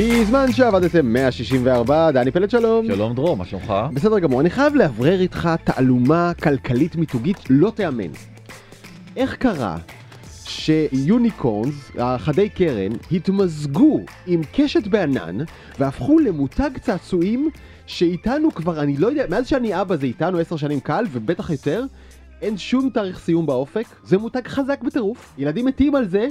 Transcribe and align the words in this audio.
בזמן 0.00 0.52
שעבדתם 0.52 1.12
164, 1.12 2.10
דני 2.10 2.30
פלד 2.30 2.50
שלום. 2.50 2.86
שלום 2.86 3.14
דרור, 3.14 3.36
מה 3.36 3.44
שלומך? 3.44 3.74
בסדר 3.94 4.18
גמור, 4.18 4.40
אני 4.40 4.50
חייב 4.50 4.74
לאוורר 4.74 5.20
איתך 5.20 5.48
תעלומה 5.64 6.32
כלכלית 6.42 6.96
מיתוגית 6.96 7.36
לא 7.50 7.72
תיאמן. 7.74 8.10
איך 9.16 9.36
קרה 9.36 9.76
שיוניקורנס, 10.44 11.90
החדי 11.98 12.48
קרן, 12.48 12.92
התמזגו 13.12 14.00
עם 14.26 14.40
קשת 14.52 14.86
בענן 14.86 15.38
והפכו 15.78 16.18
למותג 16.18 16.70
צעצועים 16.80 17.50
שאיתנו 17.86 18.54
כבר, 18.54 18.82
אני 18.82 18.96
לא 18.96 19.06
יודע, 19.06 19.24
מאז 19.30 19.46
שאני 19.46 19.80
אבא 19.80 19.96
זה 19.96 20.06
איתנו 20.06 20.38
עשר 20.38 20.56
שנים 20.56 20.80
קל 20.80 21.04
ובטח 21.12 21.50
יותר, 21.50 21.84
אין 22.42 22.58
שום 22.58 22.90
תאריך 22.94 23.18
סיום 23.18 23.46
באופק, 23.46 23.86
זה 24.04 24.18
מותג 24.18 24.48
חזק 24.48 24.82
בטירוף, 24.82 25.34
ילדים 25.38 25.66
מתים 25.66 25.94
על 25.94 26.08
זה, 26.08 26.28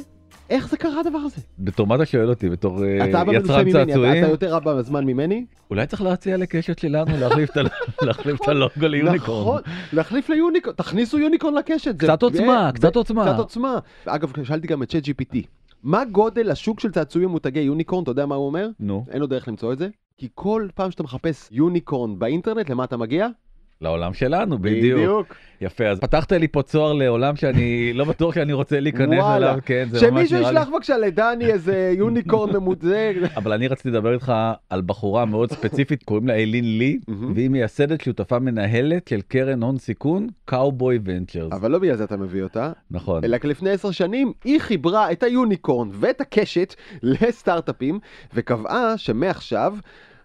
איך 0.50 0.70
זה 0.70 0.78
קרה 0.78 1.00
הדבר 1.00 1.18
הזה? 1.18 1.42
בתור 1.60 1.88
מה 1.88 1.96
אתה 1.96 2.06
שואל 2.06 2.30
אותי? 2.30 2.50
בתור 2.50 2.84
אה, 2.86 3.10
אתה 3.10 3.22
אבא 3.22 3.32
מנוסה 3.32 3.62
יצרן 3.62 3.86
צעצועים? 3.88 4.24
אתה 4.24 4.32
יותר 4.32 4.58
אבא 4.58 4.76
בזמן 4.78 5.06
ממני? 5.06 5.46
אולי 5.70 5.88
צריך 5.88 6.02
להציע 6.02 6.38
לקשת 6.38 6.80
שלנו 6.80 7.12
להחליף 7.20 7.50
את 7.52 7.58
את 8.44 8.48
הלוגו 8.48 8.88
ליוניקורן. 8.88 9.42
נכון, 9.42 9.62
להחליף 9.94 10.30
ליוניקורן, 10.30 10.76
תכניסו 10.76 11.20
יוניקורן 11.20 11.54
לקשת. 11.54 11.92
זה- 12.02 12.08
קצת 12.08 12.24
עוצמה, 12.24 12.70
זה- 12.74 12.78
קצת 12.80 12.96
עוצמה. 12.96 13.26
קצת 13.26 13.40
עוצמה. 13.40 13.80
אגב, 14.06 14.32
שאלתי 14.44 14.68
גם 14.68 14.84
את 14.84 14.90
צ'אט 14.90 15.04
GPT, 15.08 15.38
מה 15.84 16.06
גודל 16.06 16.52
השוק 16.52 16.80
של 16.80 16.92
צעצועים 16.92 17.30
מותגי 17.30 17.60
יוניקורן, 17.60 18.04
אתה 18.04 18.12
יודע 18.12 18.26
מה 18.26 18.36
הוא 18.36 18.46
אומר? 18.48 18.68
נו, 18.80 19.06
אין 19.12 19.20
לו 19.22 19.28
דרך 19.28 19.48
למצוא 19.48 19.74
את 19.74 19.78
זה. 19.78 19.88
כי 20.18 20.28
כל 20.36 20.68
פעם 20.76 20.92
שאתה 20.92 21.04
מחפש 21.04 21.50
יוניקורן 21.52 22.20
באינטרנט, 22.20 22.70
למה 22.70 22.84
אתה 22.84 22.98
מגיע? 22.98 23.28
לעולם 23.82 24.14
שלנו, 24.14 24.60
בדיוק. 24.60 25.36
יפה, 25.62 25.88
אז 25.88 26.00
פתחת 26.00 26.32
לי 26.32 26.48
פה 26.48 26.62
צוהר 26.62 26.94
לעולם 26.94 27.36
שאני 27.36 27.94
לא 27.94 28.06
בטוח 28.06 28.36
שאני 28.36 28.54
רוצה 28.54 28.80
להיכנס. 28.80 29.24
אליו, 29.24 29.58
כן, 29.66 29.88
זה 29.92 30.12
ממש 30.12 30.20
שמישהו 30.20 30.38
נראה 30.40 30.52
לי. 30.52 30.60
ישלח 30.60 30.70
בבקשה 30.70 30.98
לדני 30.98 31.46
איזה 31.46 31.94
יוניקורן 31.98 32.56
ממותג. 32.56 33.14
אבל 33.38 33.54
אני 33.54 33.68
רציתי 33.68 33.90
לדבר 33.90 34.14
איתך 34.14 34.34
על 34.70 34.82
בחורה 34.82 35.26
מאוד 35.26 35.52
ספציפית, 35.52 36.04
קוראים 36.04 36.28
לה 36.28 36.36
איילין 36.36 36.78
לי. 36.78 37.00
והיא 37.36 37.50
מייסדת 37.50 38.02
שותפה 38.02 38.40
מנהלת 38.40 39.08
של 39.08 39.22
קרן 39.22 39.64
הון 39.64 39.78
סיכון, 39.78 40.28
Cowboy 40.46 41.00
Ventures. 41.06 41.54
אבל 41.54 41.72
לא 41.72 41.80
בגלל 41.80 41.96
זה 41.96 42.04
אתה 42.04 42.18
מביא 42.18 42.44
אותה, 42.44 42.72
נכון. 42.92 43.24
אלא 43.24 43.38
לפני 43.44 43.70
עשר 43.70 43.92
שנים 43.92 44.34
היא 44.44 44.60
חיברה 44.60 45.12
את 45.12 45.24
היוניקורן 45.24 45.90
ואת 45.94 46.22
הקשת 46.22 46.76
לסטארט-אפים, 47.04 48.00
וקבעה 48.34 48.98
שמעכשיו 48.98 49.76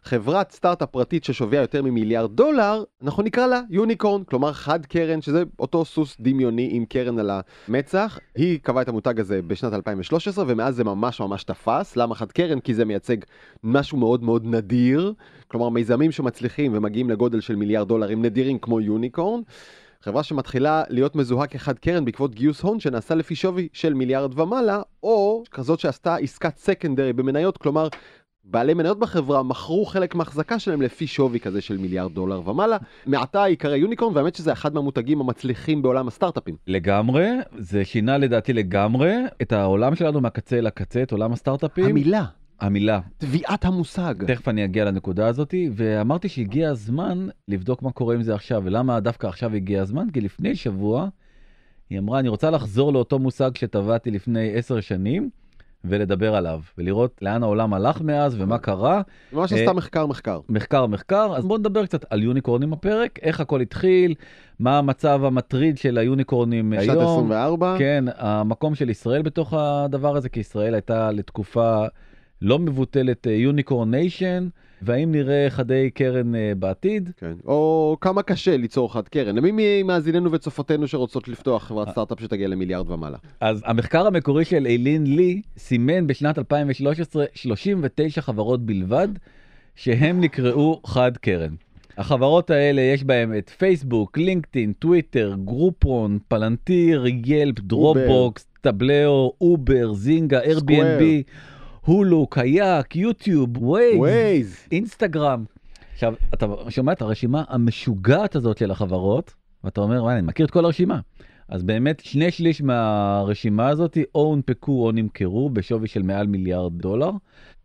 חברת 0.05 0.53
סטארט-אפ 0.53 0.89
פרטית 0.91 1.25
ששוויה 1.25 1.61
יותר 1.61 1.83
ממיליארד 1.83 2.37
דולר, 2.37 2.85
אנחנו 3.03 3.23
נקרא 3.23 3.47
לה 3.47 3.61
יוניקורן, 3.71 4.25
כלומר 4.25 4.53
חד 4.53 4.87
קרן, 4.87 5.21
שזה 5.21 5.43
אותו 5.59 5.85
סוס 5.85 6.17
דמיוני 6.21 6.69
עם 6.73 6.85
קרן 6.85 7.19
על 7.19 7.31
המצח. 7.69 8.19
היא 8.35 8.59
קבעה 8.63 8.83
את 8.83 8.89
המותג 8.89 9.21
הזה 9.21 9.43
בשנת 9.43 9.73
2013, 9.73 10.45
ומאז 10.49 10.77
זה 10.77 10.85
ממש 10.85 11.21
ממש 11.21 11.45
תפס. 11.45 11.97
למה 11.97 12.15
חד 12.15 12.33
קרן? 12.33 12.61
כי 12.61 12.75
זה 12.75 12.85
מייצג 12.85 13.17
משהו 13.63 13.99
מאוד 13.99 14.23
מאוד 14.23 14.45
נדיר, 14.47 15.13
כלומר 15.49 15.69
מיזמים 15.69 16.13
שמצליחים 16.13 16.73
ומגיעים 16.75 17.11
לגודל 17.11 17.41
של 17.41 17.57
מיליארד 17.57 17.89
דולרים 17.89 18.23
נדירים 18.23 18.59
כמו 18.59 18.81
יוניקורן. 18.81 19.41
חברה 20.03 20.23
שמתחילה 20.23 20.83
להיות 20.89 21.17
מזוהה 21.17 21.47
כחד 21.47 21.79
קרן 21.79 22.05
בעקבות 22.05 22.35
גיוס 22.35 22.61
הון 22.61 22.81
שנעשה 22.81 23.15
לפי 23.15 23.35
שווי 23.35 23.69
של 23.73 23.95
מיליארד 23.95 24.39
ומעלה, 24.39 24.83
או 25.03 25.43
כזאת 25.51 25.81
שעשתה 25.81 26.17
עסקת 26.17 26.57
סקנדרי 26.57 27.13
במניות, 27.13 27.59
כלומר 27.59 27.89
בעלי 28.45 28.75
מניות 28.75 28.99
בחברה 28.99 29.43
מכרו 29.43 29.85
חלק 29.85 30.15
מההחזקה 30.15 30.59
שלהם 30.59 30.83
לפי 30.83 31.07
שווי 31.07 31.41
כזה 31.41 31.61
של 31.61 31.77
מיליארד 31.77 32.15
דולר 32.15 32.49
ומעלה. 32.49 32.77
מעתה 33.07 33.39
ייקרא 33.39 33.77
יוניקורן, 33.77 34.17
והאמת 34.17 34.35
שזה 34.35 34.53
אחד 34.53 34.75
מהמותגים 34.75 35.21
המצליחים 35.21 35.83
בעולם 35.83 36.09
הסטארט-אפים. 36.09 36.57
לגמרי, 36.67 37.29
זה 37.59 37.85
שינה 37.85 38.19
לדעתי 38.19 38.53
לגמרי 38.53 39.15
את 39.43 39.53
העולם 39.53 39.95
שלנו 39.95 40.21
מהקצה 40.21 40.59
אל 40.59 40.67
הקצה, 40.67 41.03
את 41.03 41.13
עולם 41.13 41.33
הסטארט-אפים. 41.33 41.85
המילה, 41.85 42.25
המילה. 42.61 43.01
תביעת 43.19 43.65
המושג. 43.65 44.15
תכף 44.27 44.49
אני 44.49 44.65
אגיע 44.65 44.85
לנקודה 44.85 45.27
הזאת, 45.27 45.55
ואמרתי 45.73 46.29
שהגיע 46.29 46.71
הזמן 46.71 47.29
לבדוק 47.49 47.83
מה 47.83 47.93
קורה 47.93 48.15
עם 48.15 48.23
זה 48.23 48.35
עכשיו, 48.35 48.63
ולמה 48.65 49.01
דווקא 49.01 49.27
עכשיו 49.27 49.55
הגיע 49.55 49.83
הזמן? 49.83 50.11
כי 50.11 50.21
לפני 50.21 50.57
שבוע 50.57 51.09
היא 51.91 51.99
אמרה, 51.99 52.19
אני 52.19 52.29
רוצה 52.29 52.51
לחזור 52.51 52.93
לאותו 52.93 53.19
מושג 53.19 53.51
שטבעתי 53.57 54.11
לפני 54.11 54.53
עשר 54.55 54.81
שנים, 54.81 55.31
ולדבר 55.85 56.35
עליו, 56.35 56.61
ולראות 56.79 57.19
לאן 57.23 57.43
העולם 57.43 57.75
הלך 57.75 58.01
מאז 58.01 58.37
ומה 58.39 58.59
קרה. 58.59 59.03
ממש 59.33 59.53
אה, 59.53 59.59
עשתה 59.59 59.73
מחקר 59.73 60.07
מחקר. 60.07 60.41
מחקר 60.49 60.87
מחקר, 60.87 61.33
אז 61.37 61.45
בואו 61.45 61.59
נדבר 61.59 61.87
קצת 61.87 62.05
על 62.11 62.23
יוניקורנים 62.23 62.71
בפרק, 62.71 63.19
איך 63.23 63.41
הכל 63.41 63.61
התחיל, 63.61 64.15
מה 64.61 64.79
המצב 64.79 65.25
המטריד 65.25 65.79
של 65.79 65.99
היוניקורנים 65.99 66.73
שנת 66.81 66.97
היום. 66.97 67.03
24. 67.03 67.77
כן, 67.79 68.05
המקום 68.17 68.75
של 68.75 68.91
ישראל 68.91 69.23
בתוך 69.23 69.55
הדבר 69.57 70.17
הזה, 70.17 70.29
כי 70.29 70.41
ישראל 70.41 70.75
הייתה 70.75 71.11
לתקופה 71.11 71.85
לא 72.43 72.59
מבוטלת 72.59 73.27
unicorn 73.27 73.91
nation, 73.91 74.49
והאם 74.85 75.13
נראה 75.13 75.47
חדי 75.51 75.91
קרן 75.91 76.35
אה, 76.35 76.53
בעתיד? 76.59 77.11
כן. 77.17 77.33
או 77.47 77.97
כמה 78.01 78.23
קשה 78.23 78.57
ליצור 78.57 78.93
חד 78.93 79.09
קרן. 79.09 79.37
למי 79.37 79.83
ממאזיננו 79.83 80.33
וצופותינו 80.33 80.89
שרוצות 80.89 81.29
לפתוח 81.29 81.65
חברת 81.65 81.91
סטארט-אפ 81.91 82.21
שתגיע 82.21 82.49
למיליארד 82.49 82.91
ומעלה? 82.91 83.17
אז 83.41 83.63
המחקר 83.67 84.07
המקורי 84.07 84.45
של 84.45 84.67
איילין 84.67 85.17
לי 85.17 85.43
סימן 85.59 86.07
בשנת 86.07 86.39
2013 86.39 87.25
39 87.35 88.21
חברות 88.21 88.67
בלבד 88.67 89.09
שהם 89.75 90.21
נקראו 90.21 90.81
חד 90.87 91.17
קרן. 91.17 91.55
החברות 91.99 92.51
האלה 92.51 92.81
יש 92.81 93.05
בהם 93.05 93.35
את 93.39 93.51
פייסבוק, 93.51 94.19
לינקדאין, 94.19 94.73
טוויטר, 94.73 95.35
גרופון, 95.45 96.19
פלנטיר, 96.29 97.05
ילפ, 97.25 97.61
דרופבוקס, 97.61 98.47
טבלאו, 98.61 99.33
אובר, 99.41 99.93
זינגה, 99.93 100.41
Airbnb, 100.41 101.03
הולו, 101.85 102.27
קייק, 102.27 102.97
יוטיוב, 102.97 103.63
וייז, 103.63 103.97
ווייז. 103.99 104.57
אינסטגרם. 104.73 105.45
עכשיו, 105.95 106.15
אתה 106.35 106.47
שומע 106.69 106.93
את 106.93 107.03
הרשימה 107.03 107.45
המשוגעת 107.49 108.37
הזאת 108.37 108.59
של 108.59 108.71
החברות, 108.71 109.35
ואתה 109.65 109.81
אומר, 109.81 110.03
וואי, 110.03 110.15
אני 110.15 110.23
מכיר 110.23 110.47
את 110.47 110.51
כל 110.51 110.65
הרשימה. 110.65 111.01
אז 111.49 111.63
באמת, 111.63 112.01
שני 112.01 112.31
שליש 112.31 112.63
מהרשימה 112.63 113.69
הזאת 113.69 113.99
או 114.15 114.21
הונפקו 114.21 114.87
או 114.87 114.93
נמכרו 114.93 115.51
בשווי 115.51 115.89
של 115.89 116.03
מעל 116.03 116.27
מיליארד 116.27 116.73
דולר, 116.73 117.11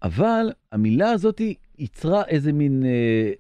אבל 0.04 0.52
המילה 0.72 1.12
הזאת 1.12 1.42
ייצרה 1.78 2.24
איזה 2.28 2.54
מין, 2.54 2.86
אה, 2.86 3.32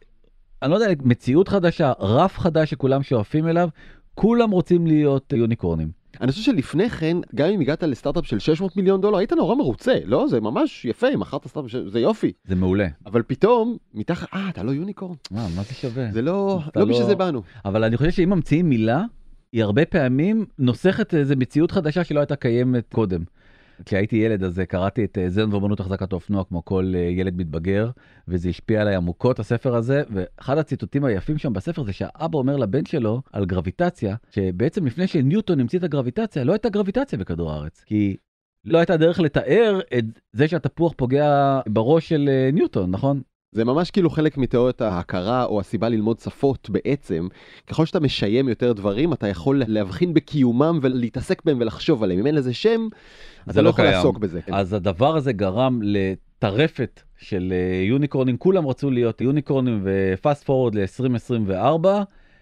אני 0.62 0.72
לא 0.72 0.76
יודע, 0.76 0.88
מציאות 1.04 1.48
חדשה, 1.48 1.92
רף 2.00 2.38
חדש 2.38 2.70
שכולם 2.70 3.04
שואפים 3.04 3.48
אליו, 3.48 3.70
כולם 4.16 4.52
רוצים 4.52 4.88
להיות 4.88 5.34
יוניקורנים. 5.34 5.99
אני 6.22 6.32
חושב 6.32 6.44
שלפני 6.44 6.90
כן, 6.90 7.18
גם 7.36 7.50
אם 7.50 7.60
הגעת 7.60 7.84
לסטארט-אפ 7.84 8.26
של 8.26 8.40
600 8.40 8.78
מיליון 8.78 9.02
דולר, 9.02 9.18
היית 9.18 9.34
נורא 9.34 9.56
מרוצה, 9.56 9.96
לא? 10.06 10.28
זה 10.30 10.42
ממש 10.42 10.86
יפה, 10.86 11.08
מכרת 11.18 11.48
סטארט-אפ, 11.48 11.72
זה 11.88 12.00
יופי. 12.00 12.32
זה 12.48 12.56
מעולה. 12.56 12.88
אבל 13.06 13.22
פתאום, 13.28 13.78
מתחת, 13.94 14.28
אה, 14.34 14.50
אתה 14.50 14.64
לא 14.64 14.72
יוניקורן. 14.72 15.16
מה, 15.32 15.48
מה 15.56 15.64
זה 15.64 15.74
שווה? 15.74 16.12
זה 16.12 16.22
לא, 16.22 16.60
לא 16.76 16.82
לא- 16.82 16.88
בשביל 16.88 17.06
זה 17.08 17.16
באנו. 17.16 17.42
אבל 17.66 17.84
אני 17.84 17.98
חושב 17.98 18.12
שאם 18.12 18.30
ממציאים 18.30 18.70
מילה, 18.70 19.04
היא 19.52 19.64
הרבה 19.64 19.86
פעמים 19.86 20.46
נוסחת 20.60 21.14
איזה 21.14 21.36
מציאות 21.36 21.72
חדשה 21.72 22.04
שלא 22.04 22.20
הייתה 22.20 22.36
קיימת 22.36 22.94
קודם. 22.94 23.24
כשהייתי 23.86 24.16
ילד 24.16 24.44
אז 24.44 24.62
קראתי 24.68 25.06
את 25.06 25.18
אה, 25.18 25.30
זרם 25.30 25.54
ואומנות 25.54 25.80
החזקת 25.80 26.12
האופנוע 26.12 26.44
כמו 26.44 26.66
כל 26.66 26.94
אה, 26.96 27.00
ילד 27.00 27.38
מתבגר, 27.38 27.90
וזה 28.28 28.50
השפיע 28.50 28.82
עליי 28.82 28.96
עמוקות 28.96 29.40
הספר 29.40 29.76
הזה, 29.76 30.04
ואחד 30.14 30.58
הציטוטים 30.58 31.04
היפים 31.04 31.38
שם 31.38 31.54
בספר 31.54 31.84
זה 31.84 31.94
שהאבא 31.94 32.38
אומר 32.38 32.58
לבן 32.58 32.86
שלו 32.86 33.22
על 33.34 33.46
גרביטציה, 33.46 34.16
שבעצם 34.32 34.86
לפני 34.86 35.08
שניוטון 35.08 35.60
המציא 35.60 35.80
את 35.80 35.84
הגרביטציה, 35.84 36.44
לא 36.44 36.54
הייתה 36.54 36.70
גרביטציה 36.70 37.20
בכדור 37.20 37.52
הארץ, 37.52 37.84
כי 37.86 38.18
לא 38.66 38.78
הייתה 38.78 38.98
דרך 38.98 39.20
לתאר 39.20 39.80
את 39.98 40.06
זה 40.34 40.48
שהתפוח 40.48 40.94
פוגע 40.98 41.60
בראש 41.70 42.10
של 42.10 42.30
אה, 42.30 42.50
ניוטון, 42.54 42.92
נכון? 42.92 43.22
זה 43.52 43.66
ממש 43.66 43.92
כאילו 43.92 44.10
חלק 44.10 44.38
מתיאוריות 44.38 44.82
ההכרה 44.82 45.44
או 45.44 45.60
הסיבה 45.60 45.90
ללמוד 45.90 46.20
שפות 46.20 46.70
בעצם. 46.70 47.28
ככל 47.68 47.86
שאתה 47.86 48.00
משיים 48.00 48.50
יותר 48.50 48.74
דברים, 48.74 49.14
אתה 49.14 49.28
יכול 49.28 49.64
להבחין 49.68 50.14
בקיומם 50.14 50.80
ולהתעסק 50.82 51.42
בהם 51.46 51.58
ולחשוב 51.62 52.04
עליהם. 52.04 52.20
אם 52.20 52.28
אין 52.28 52.36
לזה 52.36 52.54
שם, 52.54 52.88
אתה 53.50 53.62
לא 53.62 53.64
לא 53.64 53.70
יכול. 53.70 53.86
לעסוק 53.86 54.18
בזה. 54.18 54.40
אז 54.52 54.74
הדבר 54.74 55.16
הזה 55.16 55.34
גרם 55.34 55.80
לטרפת 55.84 57.02
של 57.18 57.54
אה, 57.56 57.84
יוניקורנים, 57.84 58.38
כולם 58.38 58.68
רצו 58.68 58.92
להיות 58.92 59.22
יוניקורנים 59.22 59.82
ופאסט 59.84 60.44
פורוד 60.44 60.76
ל-2024, 60.76 61.86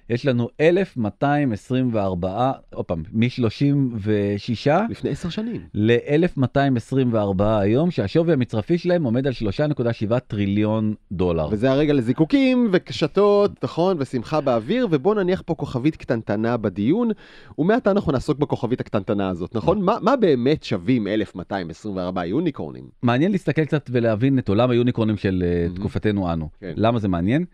יש 0.10 0.26
לנו 0.26 0.50
1,224, 0.62 2.52
עוד 2.74 2.86
פעם, 2.86 3.04
מ-36 3.12 4.70
לפני 4.90 5.10
עשר 5.10 5.30
שנים. 5.30 5.62
ל-1,224 5.74 7.44
היום, 7.44 7.92
שהשווי 7.92 8.34
המצרפי 8.34 8.78
שלהם 8.78 9.04
עומד 9.04 9.28
על 9.28 9.34
3.7 9.34 10.20
טריליון 10.20 10.94
דולר. 11.12 11.48
וזה 11.52 11.72
הרגע 11.72 11.94
לזיקוקים 11.94 12.70
וקשתות, 12.72 13.64
נכון, 13.64 13.98
ושמחה 14.00 14.42
באוויר, 14.42 14.88
ובוא 14.92 15.16
נניח 15.16 15.44
פה 15.46 15.56
כוכבית 15.56 15.96
קטנטנה 15.96 16.58
בדיון, 16.58 17.10
ומעתה 17.58 17.92
אנחנו 17.92 18.12
נעסוק 18.12 18.40
בכוכבית 18.40 18.82
הקטנטנה 18.82 19.30
הזאת, 19.30 19.56
נכון? 19.56 19.82
מה, 19.82 19.98
מה 20.02 20.16
באמת 20.16 20.64
שווים 20.64 21.08
1224 21.08 22.26
יוניקורנים? 22.26 22.84
מעניין 23.02 23.32
להסתכל 23.32 23.66
קצת 23.66 23.90
ולהבין 23.94 24.40
את 24.40 24.50
עולם 24.50 24.70
היוניקורנים 24.70 25.18
של 25.18 25.44
אה. 25.46 25.68
תקופתנו 25.76 26.34
אנו. 26.34 26.50
כן. 26.60 26.74
למה 26.76 27.00
זה 27.00 27.08
מעניין? 27.08 27.46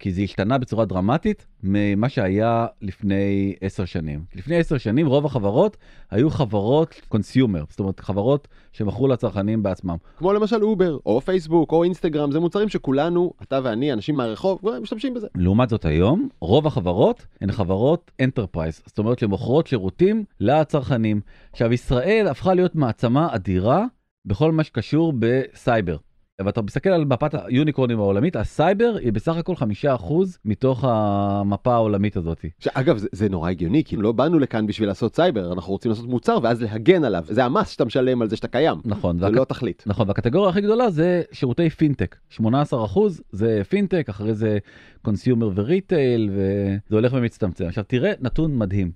כי 0.00 0.12
זה 0.12 0.22
השתנה 0.22 0.58
בצורה 0.58 0.84
דרמטית 0.84 1.46
ממה 1.62 2.08
שהיה 2.08 2.66
לפני 2.82 3.54
עשר 3.60 3.84
שנים. 3.84 4.24
לפני 4.34 4.56
עשר 4.56 4.78
שנים 4.78 5.06
רוב 5.06 5.26
החברות 5.26 5.76
היו 6.10 6.30
חברות 6.30 7.00
consumer, 7.08 7.64
זאת 7.68 7.80
אומרת 7.80 8.00
חברות 8.00 8.48
שמכרו 8.72 9.08
לצרכנים 9.08 9.62
בעצמם. 9.62 9.96
כמו 10.16 10.32
למשל 10.32 10.64
אובר, 10.64 10.98
או 11.06 11.20
פייסבוק, 11.20 11.72
או 11.72 11.84
אינסטגרם, 11.84 12.30
זה 12.30 12.40
מוצרים 12.40 12.68
שכולנו, 12.68 13.32
אתה 13.42 13.60
ואני, 13.62 13.92
אנשים 13.92 14.14
מהרחוב, 14.14 14.60
משתמשים 14.82 15.14
בזה. 15.14 15.26
לעומת 15.34 15.68
זאת 15.68 15.84
היום, 15.84 16.28
רוב 16.40 16.66
החברות 16.66 17.26
הן 17.40 17.52
חברות 17.52 18.10
enterprise, 18.20 18.82
זאת 18.86 18.98
אומרת 18.98 19.18
שמוכרות 19.18 19.66
שירותים 19.66 20.24
לצרכנים. 20.40 21.20
עכשיו, 21.52 21.72
ישראל 21.72 22.26
הפכה 22.30 22.54
להיות 22.54 22.74
מעצמה 22.74 23.28
אדירה 23.34 23.84
בכל 24.24 24.52
מה 24.52 24.64
שקשור 24.64 25.12
בסייבר. 25.18 25.96
ואתה 26.44 26.62
מסתכל 26.62 26.90
על 26.90 27.04
מפת 27.04 27.34
היוניקורנים 27.44 27.98
העולמית, 27.98 28.36
הסייבר 28.36 28.96
היא 29.00 29.12
בסך 29.12 29.36
הכל 29.36 29.56
חמישה 29.56 29.94
אחוז 29.94 30.38
מתוך 30.44 30.84
המפה 30.88 31.74
העולמית 31.74 32.16
הזאת. 32.16 32.44
אגב, 32.74 32.96
זה, 32.96 33.08
זה 33.12 33.28
נורא 33.28 33.50
הגיוני, 33.50 33.84
כי 33.84 33.96
לא 33.96 34.12
באנו 34.12 34.38
לכאן 34.38 34.66
בשביל 34.66 34.88
לעשות 34.88 35.16
סייבר, 35.16 35.52
אנחנו 35.52 35.72
רוצים 35.72 35.90
לעשות 35.90 36.06
מוצר 36.06 36.38
ואז 36.42 36.62
להגן 36.62 37.04
עליו. 37.04 37.24
זה 37.28 37.44
המס 37.44 37.68
שאתה 37.68 37.84
משלם 37.84 38.22
על 38.22 38.28
זה 38.28 38.36
שאתה 38.36 38.48
קיים. 38.48 38.78
נכון. 38.84 39.18
זה 39.18 39.24
והק... 39.24 39.34
לא 39.34 39.44
תכלית. 39.44 39.84
נכון, 39.86 40.08
והקטגוריה 40.08 40.50
הכי 40.50 40.60
גדולה 40.60 40.90
זה 40.90 41.22
שירותי 41.32 41.70
פינטק. 41.70 42.16
18 42.28 42.84
אחוז 42.84 43.22
זה 43.32 43.62
פינטק, 43.68 44.06
אחרי 44.08 44.34
זה 44.34 44.58
consumer 45.02 45.50
ו 45.54 45.64
retail, 45.64 46.30
וזה 46.32 46.96
הולך 46.96 47.12
ומצטמצם. 47.16 47.66
עכשיו 47.66 47.84
תראה 47.84 48.12
נתון 48.20 48.58
מדהים. 48.58 48.90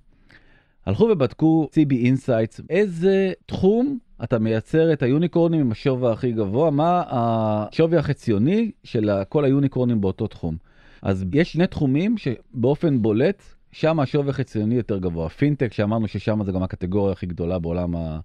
הלכו 0.87 1.05
ובדקו 1.05 1.69
CB 1.73 1.93
Insights, 1.93 2.63
איזה 2.71 3.33
תחום 3.47 3.99
אתה 4.25 4.39
מייצר 4.39 4.93
את 4.93 5.03
היוניקורנים 5.03 5.61
עם 5.61 5.73
השווי 5.73 6.13
הכי 6.13 6.33
גבוה, 6.33 6.71
מה 6.71 7.03
השווי 7.07 7.97
החציוני 7.97 8.71
של 8.85 9.11
כל 9.29 9.45
היוניקורנים 9.45 10.01
באותו 10.01 10.27
תחום. 10.27 10.57
אז 11.03 11.25
יש 11.33 11.53
שני 11.53 11.67
תחומים 11.67 12.19
שבאופן 12.19 13.03
בולט, 13.03 13.43
שם 13.73 14.01
השווי 14.01 14.31
החציוני 14.31 14.75
יותר 14.75 14.99
גבוה. 14.99 15.29
פינטק, 15.29 15.73
שאמרנו 15.73 16.09
ששם 16.09 16.45
זה 16.45 16.53
גם 16.53 16.63
הקטגוריה 16.63 17.13
הכי 17.13 17.27
גדולה 17.27 17.59
בעולם 17.59 17.97
ה... 17.97 18.21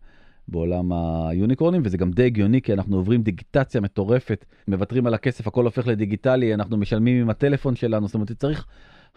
בעולם 0.52 0.92
היוניקורנים, 0.92 1.82
וזה 1.86 1.98
גם 1.98 2.12
די 2.12 2.26
הגיוני, 2.26 2.62
כי 2.62 2.74
אנחנו 2.74 2.98
עוברים 2.98 3.22
דיגיטציה 3.22 3.82
מטורפת, 3.82 4.46
מוותרים 4.68 5.08
על 5.08 5.14
הכסף, 5.14 5.48
הכל 5.48 5.66
הופך 5.66 5.88
לדיגיטלי, 5.88 6.54
אנחנו 6.54 6.78
משלמים 6.78 7.22
עם 7.22 7.30
הטלפון 7.30 7.76
שלנו, 7.76 8.08
זאת 8.08 8.16
אומרת, 8.16 8.32
צריך 8.32 8.66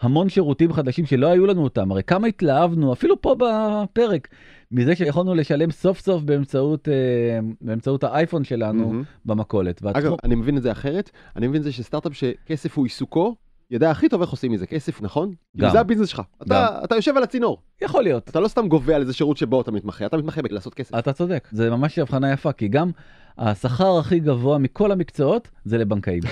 המון 0.01 0.29
שירותים 0.29 0.73
חדשים 0.73 1.05
שלא 1.05 1.27
היו 1.27 1.45
לנו 1.45 1.63
אותם. 1.63 1.91
הרי 1.91 2.03
כמה 2.03 2.27
התלהבנו, 2.27 2.93
אפילו 2.93 3.21
פה 3.21 3.35
בפרק, 3.39 4.27
מזה 4.71 4.95
שיכולנו 4.95 5.35
לשלם 5.35 5.71
סוף 5.71 5.99
סוף 5.99 6.23
באמצעות, 6.23 6.89
אה, 6.89 7.39
באמצעות 7.61 8.03
האייפון 8.03 8.43
שלנו 8.43 8.91
mm-hmm. 8.91 9.05
במכולת. 9.25 9.83
והתחום... 9.83 10.05
אגב, 10.05 10.17
אני 10.23 10.35
מבין 10.35 10.57
את 10.57 10.63
זה 10.63 10.71
אחרת, 10.71 11.11
אני 11.35 11.47
מבין 11.47 11.59
את 11.59 11.63
זה 11.63 11.71
שסטארט-אפ 11.71 12.13
שכסף 12.13 12.77
הוא 12.77 12.85
עיסוקו, 12.85 13.35
ידע 13.73 13.91
הכי 13.91 14.09
טוב 14.09 14.21
איך 14.21 14.29
עושים 14.29 14.51
מזה 14.51 14.67
כסף, 14.67 15.01
נכון? 15.01 15.33
גם. 15.57 15.71
זה 15.71 15.79
הביזנס 15.79 16.09
שלך. 16.09 16.21
אתה, 16.41 16.79
אתה 16.83 16.95
יושב 16.95 17.17
על 17.17 17.23
הצינור. 17.23 17.61
יכול 17.81 18.03
להיות. 18.03 18.29
אתה 18.29 18.39
לא 18.39 18.47
סתם 18.47 18.67
גובה 18.67 18.95
על 18.95 19.01
איזה 19.01 19.13
שירות 19.13 19.37
שבו 19.37 19.61
אתה 19.61 19.71
מתמחה, 19.71 20.05
אתה 20.05 20.17
מתמחה 20.17 20.41
בלעשות 20.41 20.73
כסף. 20.73 20.95
אתה 20.95 21.13
צודק, 21.13 21.47
זה 21.51 21.69
ממש 21.69 21.99
הבחנה 21.99 22.31
יפה, 22.31 22.51
כי 22.51 22.67
גם 22.67 22.91
השכר 23.37 23.97
הכי 23.99 24.19
גבוה 24.19 24.57
מכל 24.57 24.91
המקצועות 24.91 25.47
זה 25.65 25.77
לבנקאים. 25.77 26.23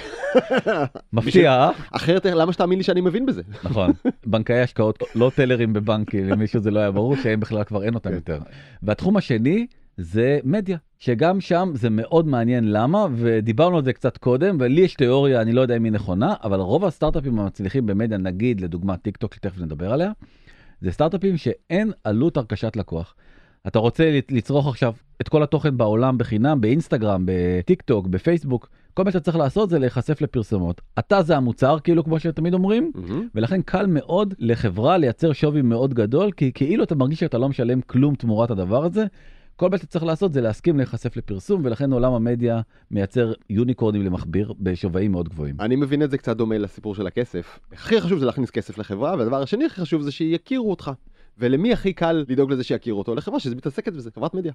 מפתיע. 1.14 1.70
אחרת 1.92 2.26
למה 2.26 2.54
שתאמין 2.54 2.78
לי 2.78 2.84
שאני 2.84 3.02
מבין 3.02 3.26
בזה? 3.26 3.42
נכון, 3.64 3.92
בנקאי 4.26 4.62
השקעות 4.62 5.04
לא 5.16 5.32
טלרים 5.36 5.74
בבנקים, 5.74 6.30
למישהו 6.30 6.62
זה 6.62 6.72
לא 6.72 6.80
היה 6.80 6.92
ברור 6.92 7.16
שהם 7.16 7.40
בכלל 7.40 7.64
כבר 7.64 7.84
אין 7.84 7.94
אותם 7.94 8.10
כן. 8.10 8.16
יותר. 8.16 8.40
והתחום 8.84 9.18
השני 9.18 9.68
זה 9.98 10.40
מדיה, 10.44 10.78
שגם 11.02 11.42
שם 11.42 11.72
זה 11.74 11.90
מאוד 11.90 12.28
מעניין 12.28 12.72
למה, 12.72 13.08
ודיברנו 13.16 13.78
על 13.78 13.84
זה 13.84 13.94
קצת 13.94 14.18
קודם, 14.18 14.58
ולי 14.60 14.82
יש 14.82 14.94
תיאוריה, 14.94 15.42
אני 15.42 15.54
לא 15.54 15.62
יודע 15.62 15.78
אם 15.78 15.84
היא 15.84 15.92
נכונה, 15.92 16.34
אבל 16.44 16.60
רוב 16.60 16.86
הסטארט-אפים 16.86 17.40
המצליחים 17.40 17.86
במדיה, 17.86 18.18
נגיד 18.18 18.62
לדוגמה 18.62 18.98
טיק 18.98 19.18
טוק, 19.18 19.34
שתכף 19.34 19.60
נדבר 19.60 19.94
עליה, 19.94 20.12
זה 20.82 20.92
סטארט-אפים 20.92 21.38
שאין 21.38 21.92
עלות 22.04 22.38
הרכשת 22.38 22.76
לקוח. 22.76 23.16
אתה 23.68 23.80
רוצה 23.80 24.20
לצרוך 24.32 24.68
עכשיו 24.68 24.94
את 25.22 25.30
כל 25.30 25.44
התוכן 25.44 25.78
בעולם 25.78 26.18
בחינם, 26.18 26.62
באינסטגרם, 26.62 27.24
בטיק 27.26 27.82
טוק, 27.82 28.08
בפייסבוק, 28.08 28.70
כל 28.94 29.04
מה 29.04 29.12
שאתה 29.12 29.24
צריך 29.24 29.38
לעשות 29.38 29.70
זה 29.70 29.80
להיחשף 29.80 30.22
לפרסומות. 30.22 30.82
אתה 31.00 31.24
זה 31.24 31.38
המוצר, 31.38 31.80
כאילו 31.80 32.04
כמו 32.04 32.20
שתמיד 32.20 32.54
אומרים, 32.54 32.92
mm-hmm. 32.96 33.14
ולכן 33.36 33.62
קל 33.62 33.86
מאוד 33.86 34.34
לחברה 34.40 34.98
לייצר 34.98 35.34
שווי 35.34 35.62
מאוד 35.62 35.94
גדול, 35.94 36.32
כי 36.32 36.52
כאילו 36.54 36.84
אתה 36.84 36.96
מרגיש 36.96 37.20
שאתה 37.20 37.38
לא 37.38 37.50
משלם 37.50 37.82
כלום 37.82 38.16
תמורת 38.16 38.52
הדבר 38.52 38.86
הזה. 38.86 39.06
כל 39.62 39.70
מה 39.70 39.78
שאתה 39.78 39.88
צריך 39.88 40.04
לעשות 40.04 40.34
זה 40.34 40.42
להסכים 40.42 40.78
להיחשף 40.78 41.18
לפרסום, 41.18 41.66
ולכן 41.66 41.94
עולם 41.94 42.14
המדיה 42.14 42.62
מייצר 42.92 43.34
יוניקורנים 43.50 44.02
למכביר 44.02 44.54
בשווים 44.60 45.12
מאוד 45.12 45.30
גבוהים. 45.30 45.56
אני 45.60 45.76
מבין 45.76 46.04
את 46.04 46.12
זה 46.12 46.18
קצת 46.18 46.38
דומה 46.38 46.58
לסיפור 46.58 46.96
של 46.96 47.08
הכסף. 47.08 47.60
הכי 47.72 48.02
חשוב 48.02 48.20
זה 48.20 48.26
להכניס 48.26 48.50
כסף 48.50 48.78
לחברה, 48.78 49.16
והדבר 49.18 49.42
השני 49.42 49.66
הכי 49.66 49.82
חשוב 49.82 50.02
זה 50.02 50.12
שיכירו 50.12 50.70
אותך. 50.70 50.92
ולמי 51.38 51.74
הכי 51.74 51.94
קל 51.94 52.26
לדאוג 52.28 52.52
לזה 52.52 52.64
שיכירו 52.64 53.00
אותו? 53.00 53.16
לחברה 53.16 53.40
שמתעסקת 53.40 53.94
בזה, 53.94 54.12
חברת 54.12 54.34
מדיה. 54.34 54.54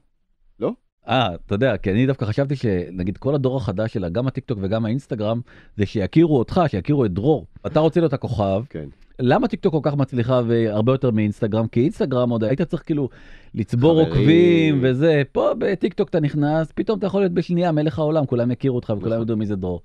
לא? 0.61 0.73
אה, 1.09 1.35
אתה 1.47 1.55
יודע, 1.55 1.77
כי 1.77 1.91
אני 1.91 2.07
דווקא 2.07 2.25
חשבתי 2.25 2.57
שנגיד 2.57 3.17
כל 3.17 3.35
הדור 3.35 3.57
החדש 3.57 3.93
שלה, 3.93 4.09
גם 4.09 4.27
הטיק 4.27 4.45
טוק 4.45 4.59
וגם 4.63 4.85
האינסטגרם, 4.85 5.41
זה 5.77 5.87
שיכירו 5.87 6.39
אותך, 6.39 6.61
שיכירו 6.69 7.05
את 7.05 7.13
דרור. 7.13 7.47
אתה 7.67 7.81
רוצה 7.81 8.01
להיות 8.01 8.13
הכוכב. 8.13 8.63
כן. 8.71 8.89
למה 9.19 9.49
טיק 9.49 9.61
טוק 9.61 9.73
כל 9.73 9.81
כך 9.83 9.97
מצליחה 9.97 10.41
והרבה 10.47 10.93
יותר 10.93 11.11
מאינסטגרם? 11.11 11.67
כי 11.67 11.81
אינסטגרם 11.81 12.31
עוד 12.31 12.45
היית 12.45 12.63
צריך 12.63 12.83
כאילו 12.87 13.09
לצבור 13.55 14.01
עוקבים 14.01 14.79
וזה. 14.83 15.23
פה 15.33 15.51
בטיק 15.59 15.95
טוק 15.95 16.09
אתה 16.09 16.21
נכנס, 16.21 16.73
פתאום 16.75 16.99
אתה 16.99 17.07
יכול 17.07 17.21
להיות 17.21 17.33
בשנייה 17.33 17.73
מלך 17.73 17.99
העולם, 17.99 18.27
כולם 18.27 18.51
יכירו 18.51 18.77
אותך 18.77 18.93
וכולם 18.97 19.13
נכון. 19.13 19.23
ידעו 19.23 19.37
מי 19.37 19.47
זה 19.47 19.57
דרור. 19.57 19.83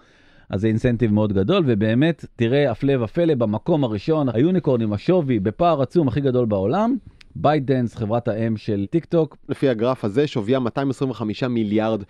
אז 0.50 0.62
זה 0.62 0.68
אינסנטיב 0.68 1.14
מאוד 1.14 1.34
גדול, 1.34 1.64
ובאמת, 1.68 2.26
תראה, 2.36 2.72
הפלא 2.72 3.04
ופלא, 3.04 3.36
במקום 3.36 3.84
הראשון, 3.84 4.30
היוניקורן 4.34 4.82
עם 4.82 4.94
השווי 4.94 5.40
בפער 5.40 5.82
עצום 5.82 6.08
הכי 6.08 6.22
גדול 6.22 6.46
בעולם. 6.46 6.96
בייטדנס, 7.36 7.96
חברת 7.96 8.28
האם 8.28 8.58
של 8.58 8.86
טיק 8.90 9.06
טוק. 9.06 9.38
לפי 9.50 9.70
הגרף 9.70 10.06
הזה, 10.06 10.28
שוויה 10.28 10.60
225 10.60 11.44
מיליארד 11.44 12.04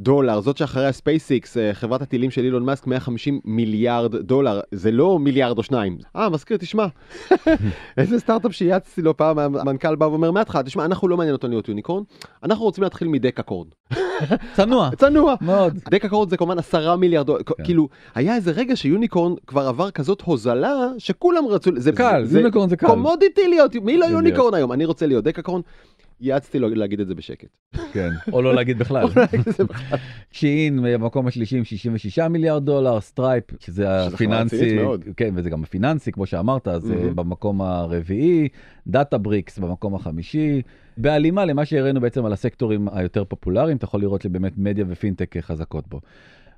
דולר. 0.00 0.40
זאת 0.40 0.56
שאחריה 0.56 0.92
ספייסיקס, 0.92 1.56
אה, 1.56 1.74
חברת 1.74 2.02
הטילים 2.02 2.30
של 2.30 2.44
אילון 2.44 2.64
מאסק, 2.64 2.86
150 2.86 3.40
מיליארד 3.44 4.16
דולר. 4.16 4.60
זה 4.72 4.90
לא 4.90 5.18
מיליארד 5.18 5.58
או 5.58 5.62
שניים. 5.62 5.98
אה, 6.16 6.28
מזכיר, 6.28 6.56
תשמע, 6.56 6.86
איזה 7.98 8.18
סטארט-אפ 8.18 8.52
שיעצתי 8.52 9.02
לו 9.02 9.16
פעם, 9.16 9.38
המנכ"ל 9.38 9.96
בא 9.96 10.04
ואומר 10.04 10.30
מההתחלה, 10.30 10.62
תשמע, 10.62 10.84
אנחנו 10.84 11.08
לא 11.08 11.16
מעניין 11.16 11.32
אותנו 11.34 11.50
להיות 11.50 11.68
יוניקורן, 11.68 12.02
אנחנו 12.42 12.64
רוצים 12.64 12.84
להתחיל 12.84 13.08
מדקהקורן. 13.08 13.68
צנוע. 14.56 14.90
צנוע. 15.00 15.34
מאוד. 15.40 15.78
דקהקורן 15.90 16.30
זה 16.30 16.36
כמובן 16.36 16.58
עשרה 16.58 16.96
מיליארד 16.96 17.26
דולר. 17.26 17.42
כן. 17.42 17.64
כאילו, 17.64 17.88
היה 18.14 18.36
איזה 18.36 18.50
רגע 18.50 18.76
שיוניקורן 18.76 19.34
כבר 19.46 19.68
עבר 19.68 19.90
כזאת 19.90 20.20
הוזלה, 20.20 20.74
שכולם 20.98 21.46
רצו... 21.46 21.70
זה 21.76 21.92
קל, 21.92 22.24
יוניקורן 22.30 22.68
זה 22.68 22.76
קל. 22.76 22.86
commodity 22.86 23.48
להיות, 23.48 23.76
מי 23.76 23.98
לא 23.98 24.04
יוניקורן 24.04 24.54
היום? 24.54 24.72
אני 24.72 24.84
רוצה 24.84 25.06
להיות 25.06 25.24
דקהקורן. 25.24 25.62
יעצתי 26.20 26.58
לו 26.58 26.68
להגיד 26.68 27.00
את 27.00 27.06
זה 27.06 27.14
בשקט. 27.14 27.48
כן, 27.92 28.08
או 28.32 28.42
לא 28.42 28.54
להגיד 28.54 28.78
בכלל. 28.78 29.06
שיין 30.32 30.82
במקום 30.82 31.26
השלישי 31.26 31.58
עם 31.58 31.64
66 31.64 32.18
מיליארד 32.18 32.64
דולר, 32.64 33.00
סטרייפ, 33.00 33.44
שזה 33.58 34.06
הפיננסי, 34.06 34.78
כן, 35.16 35.30
וזה 35.34 35.50
גם 35.50 35.62
הפיננסי, 35.62 36.12
כמו 36.12 36.26
שאמרת, 36.26 36.68
זה 36.78 36.94
במקום 37.14 37.60
הרביעי, 37.60 38.48
דאטהבריקס 38.86 39.58
במקום 39.58 39.94
החמישי, 39.94 40.62
בהלימה 40.96 41.44
למה 41.44 41.64
שהראינו 41.64 42.00
בעצם 42.00 42.24
על 42.24 42.32
הסקטורים 42.32 42.88
היותר 42.92 43.24
פופולריים, 43.24 43.76
אתה 43.76 43.84
יכול 43.84 44.00
לראות 44.00 44.22
שבאמת 44.22 44.52
מדיה 44.56 44.84
ופינטק 44.88 45.36
חזקות 45.40 45.88
בו. 45.88 46.00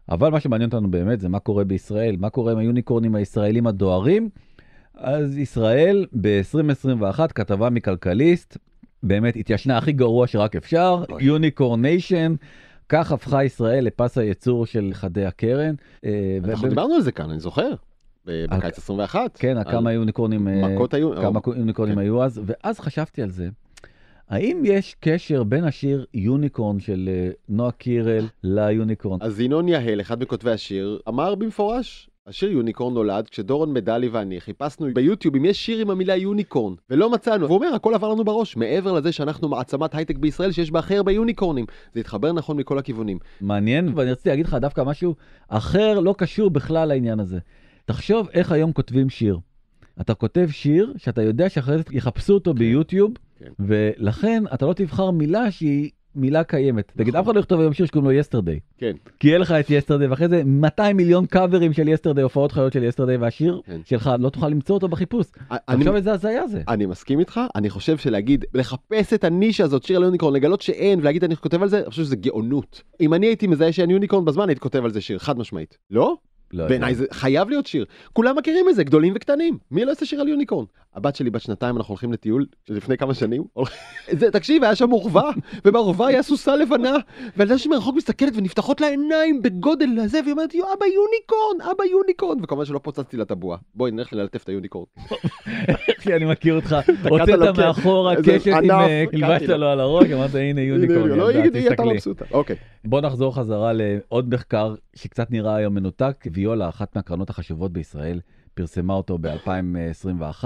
אבל 0.08 0.30
מה 0.30 0.40
שמעניין 0.40 0.70
אותנו 0.70 0.90
באמת 0.90 1.20
זה 1.20 1.28
מה 1.28 1.38
קורה 1.38 1.64
בישראל, 1.64 2.16
מה 2.16 2.30
קורה 2.30 2.52
עם 2.52 2.58
היוניקורנים 2.58 3.14
הישראלים 3.14 3.66
הדוהרים. 3.66 4.28
אז 4.94 5.38
ישראל 5.38 6.06
ב-2021, 6.20 7.28
כתבה 7.34 7.70
מכלכליסט, 7.70 8.58
באמת 9.02 9.36
התיישנה 9.36 9.78
הכי 9.78 9.92
גרוע 9.92 10.26
שרק 10.26 10.56
אפשר, 10.56 11.04
Unicorn 11.20 11.77
Nation. 11.77 12.34
כך 12.88 13.12
הפכה 13.12 13.44
ישראל 13.44 13.84
לפס 13.84 14.18
הייצור 14.18 14.66
של 14.66 14.90
חדי 14.92 15.24
הקרן. 15.24 15.74
אה, 16.04 16.38
אנחנו 16.44 16.68
דיברנו 16.68 16.94
על 16.94 17.00
זה 17.00 17.12
כאן, 17.12 17.30
אני 17.30 17.40
זוכר. 17.40 17.70
בקיץ 18.26 18.78
21. 18.78 19.36
כן, 19.36 19.64
כמה 19.64 19.92
יוניקורנים, 19.92 20.48
אה, 20.48 20.66
היו, 20.92 21.10
כן. 21.76 21.98
היו 21.98 22.24
אז, 22.24 22.40
ואז 22.44 22.80
חשבתי 22.80 23.22
על 23.22 23.30
זה. 23.30 23.48
האם 24.28 24.62
יש 24.64 24.96
קשר 25.00 25.42
בין 25.42 25.64
השיר 25.64 26.06
יוניקורן 26.14 26.80
של 26.80 27.08
אה, 27.12 27.30
נועה 27.48 27.72
קירל 27.72 28.26
ליוניקורן? 28.42 29.18
אז 29.22 29.40
ינון 29.40 29.68
יהל, 29.68 30.00
אחד 30.00 30.22
מכותבי 30.22 30.50
השיר, 30.50 31.00
אמר 31.08 31.34
במפורש, 31.34 32.10
השיר 32.26 32.50
יוניקורן 32.50 32.94
נולד 32.94 33.28
כשדורון 33.28 33.72
מדלי 33.72 34.08
ואני 34.08 34.40
חיפשנו 34.40 34.86
ביוטיוב 34.94 35.36
אם 35.36 35.44
יש 35.44 35.66
שיר 35.66 35.78
עם 35.78 35.90
המילה 35.90 36.16
יוניקורן 36.16 36.74
ולא 36.90 37.10
מצאנו. 37.10 37.46
והוא 37.46 37.58
אומר 37.58 37.74
הכל 37.74 37.94
עבר 37.94 38.08
לנו 38.08 38.24
בראש 38.24 38.56
מעבר 38.56 38.92
לזה 38.92 39.12
שאנחנו 39.12 39.48
מעצמת 39.48 39.94
הייטק 39.94 40.16
בישראל 40.16 40.52
שיש 40.52 40.70
בה 40.70 40.78
הכי 40.78 40.96
הרבה 40.96 41.12
יוניקורנים. 41.12 41.66
זה 41.94 42.00
התחבר 42.00 42.32
נכון 42.32 42.56
מכל 42.56 42.78
הכיוונים. 42.78 43.18
מעניין 43.40 43.92
ואני 43.96 44.12
רציתי 44.12 44.28
להגיד 44.28 44.46
לך 44.46 44.54
דווקא 44.54 44.80
משהו 44.80 45.14
אחר 45.48 46.00
לא 46.00 46.14
קשור 46.18 46.50
בכלל 46.50 46.88
לעניין 46.88 47.20
הזה. 47.20 47.38
תחשוב 47.84 48.28
איך 48.32 48.52
היום 48.52 48.72
כותבים 48.72 49.10
שיר. 49.10 49.38
אתה 50.00 50.14
כותב 50.14 50.48
שיר 50.50 50.94
שאתה 50.96 51.22
יודע 51.22 51.48
שאחרי 51.48 51.78
זה 51.78 51.82
יחפשו 51.90 52.34
אותו 52.34 52.52
כן. 52.52 52.58
ביוטיוב 52.58 53.12
כן. 53.38 53.52
ולכן 53.58 54.44
אתה 54.54 54.66
לא 54.66 54.72
תבחר 54.72 55.10
מילה 55.10 55.50
שהיא 55.50 55.90
מילה 56.14 56.44
קיימת. 56.44 56.92
תגיד, 56.96 57.16
אף 57.16 57.24
אחד 57.24 57.34
לא 57.34 57.40
יכתוב 57.40 57.60
היום 57.60 57.72
שיר 57.72 57.86
שקוראים 57.86 58.10
לו 58.10 58.12
יסטרדי. 58.12 58.58
כן. 58.78 58.92
כי 59.20 59.28
יהיה 59.28 59.38
לך 59.38 59.52
את 59.52 59.70
יסטרדי, 59.70 60.06
ואחרי 60.06 60.28
זה 60.28 60.42
200 60.44 60.96
מיליון 60.96 61.26
קאברים 61.26 61.72
של 61.72 61.88
יסטרדי, 61.88 62.22
הופעות 62.22 62.52
חיות 62.52 62.72
של 62.72 62.84
יסטרדי, 62.84 63.16
והשיר 63.16 63.60
כן. 63.66 63.80
שלך, 63.84 64.10
לא 64.18 64.30
תוכל 64.30 64.48
למצוא 64.48 64.74
אותו 64.74 64.88
בחיפוש. 64.88 65.26
עכשיו 65.66 65.96
איזה 65.96 66.12
הזיה 66.12 66.46
זה. 66.46 66.62
אני 66.68 66.86
מסכים 66.86 67.20
איתך, 67.20 67.40
אני 67.54 67.70
חושב 67.70 67.98
שלהגיד, 67.98 68.44
לחפש 68.54 69.12
את 69.12 69.24
הנישה 69.24 69.64
הזאת, 69.64 69.82
שיר 69.82 69.96
על 69.96 70.02
יוניקורן, 70.02 70.34
לגלות 70.34 70.60
שאין, 70.60 71.00
ולהגיד 71.00 71.24
אני 71.24 71.36
כותב 71.36 71.62
על 71.62 71.68
זה, 71.68 71.78
אני 71.78 71.90
חושב 71.90 72.02
שזה 72.02 72.16
גאונות. 72.16 72.82
אם 73.00 73.14
אני 73.14 73.26
הייתי 73.26 73.46
מזהה 73.46 73.72
שאין 73.72 73.90
יוניקורן 73.90 74.24
בזמן, 74.24 74.48
הייתי 74.48 74.60
כותב 74.60 74.84
על 74.84 74.90
זה 74.90 75.00
שיר, 75.00 75.18
חד 75.18 75.38
משמעית. 75.38 75.78
לא? 75.90 76.16
לא. 76.52 76.68
בעיניי 76.68 76.94
זה 76.94 77.06
חייב 77.12 77.48
להיות 77.48 77.66
שיר. 77.66 77.84
כולם 78.12 78.38
מכירים 78.38 78.68
את 78.68 78.74
זה, 78.74 78.84
גדולים 78.84 79.12
וקטנים. 79.16 79.58
מי 79.70 79.84
לא 79.84 79.90
יעשה 79.90 80.06
שיר 80.06 80.20
על 80.20 80.28
יוניקורן? 80.28 80.64
הבת 80.94 81.16
שלי 81.16 81.30
בת 81.30 81.40
שנתיים, 81.40 81.76
אנחנו 81.76 81.92
הולכים 81.92 82.12
לטיול 82.12 82.46
לפני 82.68 82.96
כמה 82.96 83.14
שנים. 83.14 83.44
זה, 84.20 84.30
תקשיב, 84.30 84.64
היה 84.64 84.74
שם 84.74 84.90
עורווה, 84.90 85.30
ובעורווה 85.64 86.06
היה 86.06 86.22
סוסה 86.22 86.56
לבנה, 86.56 86.96
והילדה 87.36 87.58
שלי 87.58 87.70
מרחוק 87.70 87.96
מסתכלת 87.96 88.32
ונפתחות 88.36 88.80
לה 88.80 88.88
עיניים 88.88 89.42
בגודל 89.42 89.88
הזה, 89.98 90.20
והיא 90.20 90.32
אומרת, 90.32 90.54
יו, 90.54 90.64
אבא 90.64 90.86
יוניקורן, 90.86 91.70
אבא 91.70 91.84
יוניקורן, 91.84 92.38
וכמובן 92.42 92.64
שלא 92.64 92.80
פוצצתי 92.82 93.16
לה 93.16 93.22
את 93.22 93.30
הבועה. 93.30 93.58
בואי 93.74 93.90
נלך 93.90 94.12
ללטף 94.12 94.42
את 94.42 94.48
היוניקורן. 94.48 94.86
איך 95.88 96.08
אני 96.08 96.24
מכיר 96.24 96.54
אותך, 96.54 96.76
הוצאת. 97.10 97.58
מאחורה 97.58 98.14
קשת 98.16 98.46
עם, 98.46 98.70
ענף, 98.70 99.50
אה, 99.50 99.56
לו. 99.56 99.66
על 99.66 99.80
הראש, 99.80 100.10
אמרת 100.10 100.34
הנה 100.34 100.60
יוניקורן, 100.60 101.08
לא, 101.08 101.28
היא 101.28 101.38
הייתה 101.38 101.58
תסתכלי. 101.58 101.98
אוקיי. 102.30 102.56
בוא 102.84 103.00
נחזור 103.00 103.34
חזרה 103.34 103.72
לעוד 103.72 104.34
מחקר 104.34 104.74
שקצת 104.94 105.30
נראה 105.30 105.56
היום 105.56 105.74
מנותק. 105.74 106.26
ויולה, 106.42 106.68
אחת 106.68 106.96
מהקרנות 106.96 107.30
החשובות 107.30 107.72
בישראל, 107.72 108.20
פרסמה 108.54 108.94
אותו 108.94 109.18
ב-2021, 109.18 110.44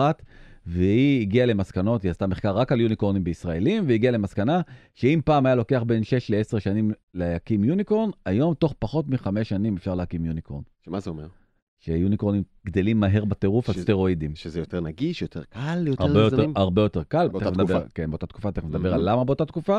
והיא 0.66 1.20
הגיעה 1.20 1.46
למסקנות, 1.46 2.02
היא 2.02 2.10
עשתה 2.10 2.26
מחקר 2.26 2.56
רק 2.56 2.72
על 2.72 2.80
יוניקורנים 2.80 3.24
בישראלים, 3.24 3.84
והגיעה 3.88 4.12
למסקנה 4.12 4.60
שאם 4.94 5.20
פעם 5.24 5.46
היה 5.46 5.54
לוקח 5.54 5.82
בין 5.86 6.04
6 6.04 6.30
ל-10 6.30 6.60
שנים 6.60 6.90
להקים 7.14 7.64
יוניקורן, 7.64 8.10
היום 8.26 8.54
תוך 8.54 8.74
פחות 8.78 9.08
מחמש 9.08 9.48
שנים 9.48 9.76
אפשר 9.76 9.94
להקים 9.94 10.24
יוניקורן. 10.24 10.62
שמה 10.84 11.00
זה 11.00 11.10
אומר? 11.10 11.26
שיוניקורנים 11.78 12.42
גדלים 12.66 13.00
מהר 13.00 13.24
בטירוף 13.24 13.68
על 13.68 13.74
שזה- 13.74 13.82
סטרואידים. 13.82 14.34
שזה 14.34 14.60
יותר 14.60 14.80
נגיש, 14.80 15.22
יותר 15.22 15.42
קל, 15.44 15.84
יותר 15.86 16.04
הרבה 16.04 16.20
יותר. 16.20 16.46
הרבה 16.56 16.82
יותר 16.82 17.02
קל, 17.02 17.28
באותה 17.28 17.44
תכף 17.50 17.54
נדבר, 17.60 17.78
תקופה. 17.78 17.94
כן, 17.94 18.10
באותה 18.10 18.26
תקופה, 18.26 18.52
תכף 18.52 18.64
נדבר 18.64 18.78
מהמם. 18.90 18.94
על 18.94 19.10
למה 19.10 19.24
באותה 19.24 19.44
תקופה. 19.44 19.78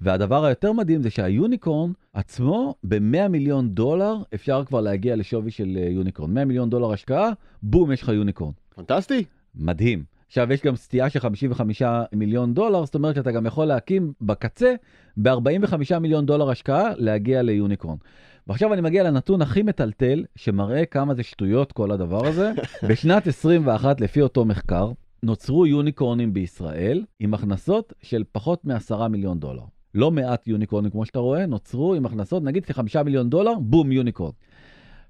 והדבר 0.00 0.44
היותר 0.44 0.72
מדהים 0.72 1.02
זה 1.02 1.10
שהיוניקורן 1.10 1.92
עצמו, 2.12 2.74
ב-100 2.84 3.28
מיליון 3.28 3.68
דולר 3.68 4.16
אפשר 4.34 4.64
כבר 4.64 4.80
להגיע 4.80 5.16
לשווי 5.16 5.50
של 5.50 5.78
אה, 5.80 5.88
יוניקורן. 5.90 6.34
100 6.34 6.44
מיליון 6.44 6.70
דולר 6.70 6.92
השקעה, 6.92 7.30
בום, 7.62 7.92
יש 7.92 8.02
לך 8.02 8.08
יוניקורן. 8.08 8.52
פנטסטי. 8.74 9.24
מדהים. 9.54 10.04
עכשיו, 10.26 10.52
יש 10.52 10.62
גם 10.62 10.76
סטייה 10.76 11.10
של 11.10 11.20
55 11.20 11.82
מיליון 12.12 12.54
דולר, 12.54 12.84
זאת 12.84 12.94
אומרת 12.94 13.14
שאתה 13.14 13.32
גם 13.32 13.46
יכול 13.46 13.64
להקים 13.64 14.12
בקצה, 14.20 14.74
ב-45 15.16 15.98
מיליון 15.98 16.26
דולר 16.26 16.50
השקעה, 16.50 16.90
להגיע 16.96 17.42
ליוניקורן. 17.42 17.96
ועכשיו 18.46 18.72
אני 18.72 18.80
מגיע 18.80 19.02
לנתון 19.02 19.42
הכי 19.42 19.62
מטלטל, 19.62 20.24
שמראה 20.36 20.86
כמה 20.86 21.14
זה 21.14 21.22
שטויות 21.22 21.72
כל 21.72 21.90
הדבר 21.90 22.26
הזה. 22.26 22.52
בשנת 22.88 23.26
21, 23.26 24.00
לפי 24.00 24.22
אותו 24.22 24.44
מחקר, 24.44 24.92
נוצרו 25.22 25.66
יוניקורנים 25.66 26.32
בישראל 26.32 27.04
עם 27.20 27.34
הכנסות 27.34 27.92
של 28.02 28.24
פחות 28.32 28.64
מ-10 28.64 29.08
מיליון 29.08 29.40
דולר. 29.40 29.62
לא 29.94 30.10
מעט 30.10 30.48
יוניקורנים, 30.48 30.90
כמו 30.90 31.06
שאתה 31.06 31.18
רואה, 31.18 31.46
נוצרו 31.46 31.94
עם 31.94 32.06
הכנסות, 32.06 32.42
נגיד 32.42 32.64
כ-5 32.64 33.02
מיליון 33.02 33.30
דולר, 33.30 33.54
בום, 33.60 33.92
יוניקורן. 33.92 34.32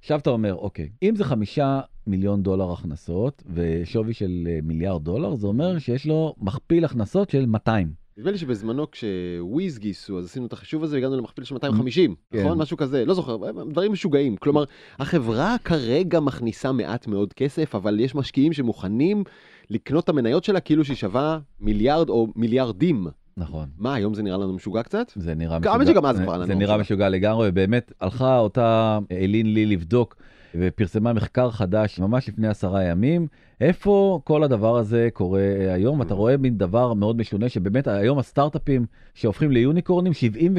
עכשיו 0.01 0.19
אתה 0.19 0.31
אומר, 0.31 0.55
אוקיי, 0.55 0.89
אם 1.03 1.17
זה 1.17 1.25
5 1.25 1.59
מיליון 2.07 2.43
דולר 2.43 2.73
הכנסות 2.73 3.43
ושווי 3.55 4.15
של 4.15 4.49
אה, 4.51 4.59
מיליארד 4.63 5.05
דולר, 5.05 5.35
זה 5.35 5.47
אומר 5.47 5.79
שיש 5.79 6.07
לו 6.07 6.35
מכפיל 6.41 6.85
הכנסות 6.85 7.31
של 7.31 7.47
200. 7.47 7.93
נדמה 8.19 8.31
לי 8.31 8.39
שבזמנו 8.39 8.91
כשוויז 8.91 9.79
גייסו, 9.79 10.19
אז 10.19 10.25
עשינו 10.25 10.47
את 10.47 10.53
החישוב 10.53 10.83
הזה, 10.83 10.97
הגענו 10.97 11.17
למכפיל 11.17 11.45
של 11.45 11.55
250, 11.55 12.15
כן. 12.33 12.45
נכון? 12.45 12.59
משהו 12.59 12.77
כזה, 12.77 13.05
לא 13.05 13.15
זוכר, 13.15 13.37
דברים 13.71 13.93
משוגעים. 13.93 14.37
כלומר, 14.37 14.65
החברה 14.99 15.57
כרגע 15.65 16.21
מכניסה 16.21 16.73
מעט 16.73 17.07
מאוד 17.07 17.33
כסף, 17.33 17.75
אבל 17.75 18.01
יש 18.01 18.15
משקיעים 18.15 18.53
שמוכנים 18.53 19.25
לקנות 19.71 20.05
את 20.05 20.09
המניות 20.09 20.45
שלה 20.45 20.61
כאילו 20.61 20.85
שהיא 20.85 20.97
שווה 20.97 21.39
מיליארד 21.61 22.09
או 22.09 22.29
מיליארדים. 22.37 23.07
נכון. 23.39 23.69
מה, 23.79 23.95
היום 23.95 24.15
זה 24.15 24.23
נראה 24.23 24.37
לנו 24.37 24.53
משוגע 24.53 24.83
קצת? 24.83 25.13
זה 25.17 25.35
נראה 25.35 25.59
גם 25.59 25.87
שגם 25.87 26.07
אז 26.07 26.21
כבר 26.21 26.37
לנו 26.37 26.47
זה 26.47 26.55
נראה 26.55 26.77
משוגע. 26.77 26.81
משוגע 26.81 27.09
לגמרי, 27.09 27.49
ובאמת 27.49 27.93
הלכה 28.01 28.39
אותה 28.39 28.99
אלין 29.13 29.55
לי 29.55 29.67
לבדוק 29.67 30.17
ופרסמה 30.55 31.13
מחקר 31.13 31.51
חדש 31.51 31.99
ממש 31.99 32.29
לפני 32.29 32.49
עשרה 32.49 32.85
ימים, 32.85 33.27
איפה 33.61 34.21
כל 34.25 34.45
הדבר 34.45 34.77
הזה 34.77 35.09
קורה 35.13 35.41
היום. 35.75 36.03
אתה 36.03 36.15
רואה 36.15 36.37
מין 36.37 36.59
דבר 36.59 36.95
מאוד 36.95 37.17
משונה, 37.17 37.49
שבאמת 37.49 37.87
היום 37.87 38.19
הסטארט-אפים 38.19 38.87
שהופכים 39.15 39.51
ליוניקורנים, 39.51 40.13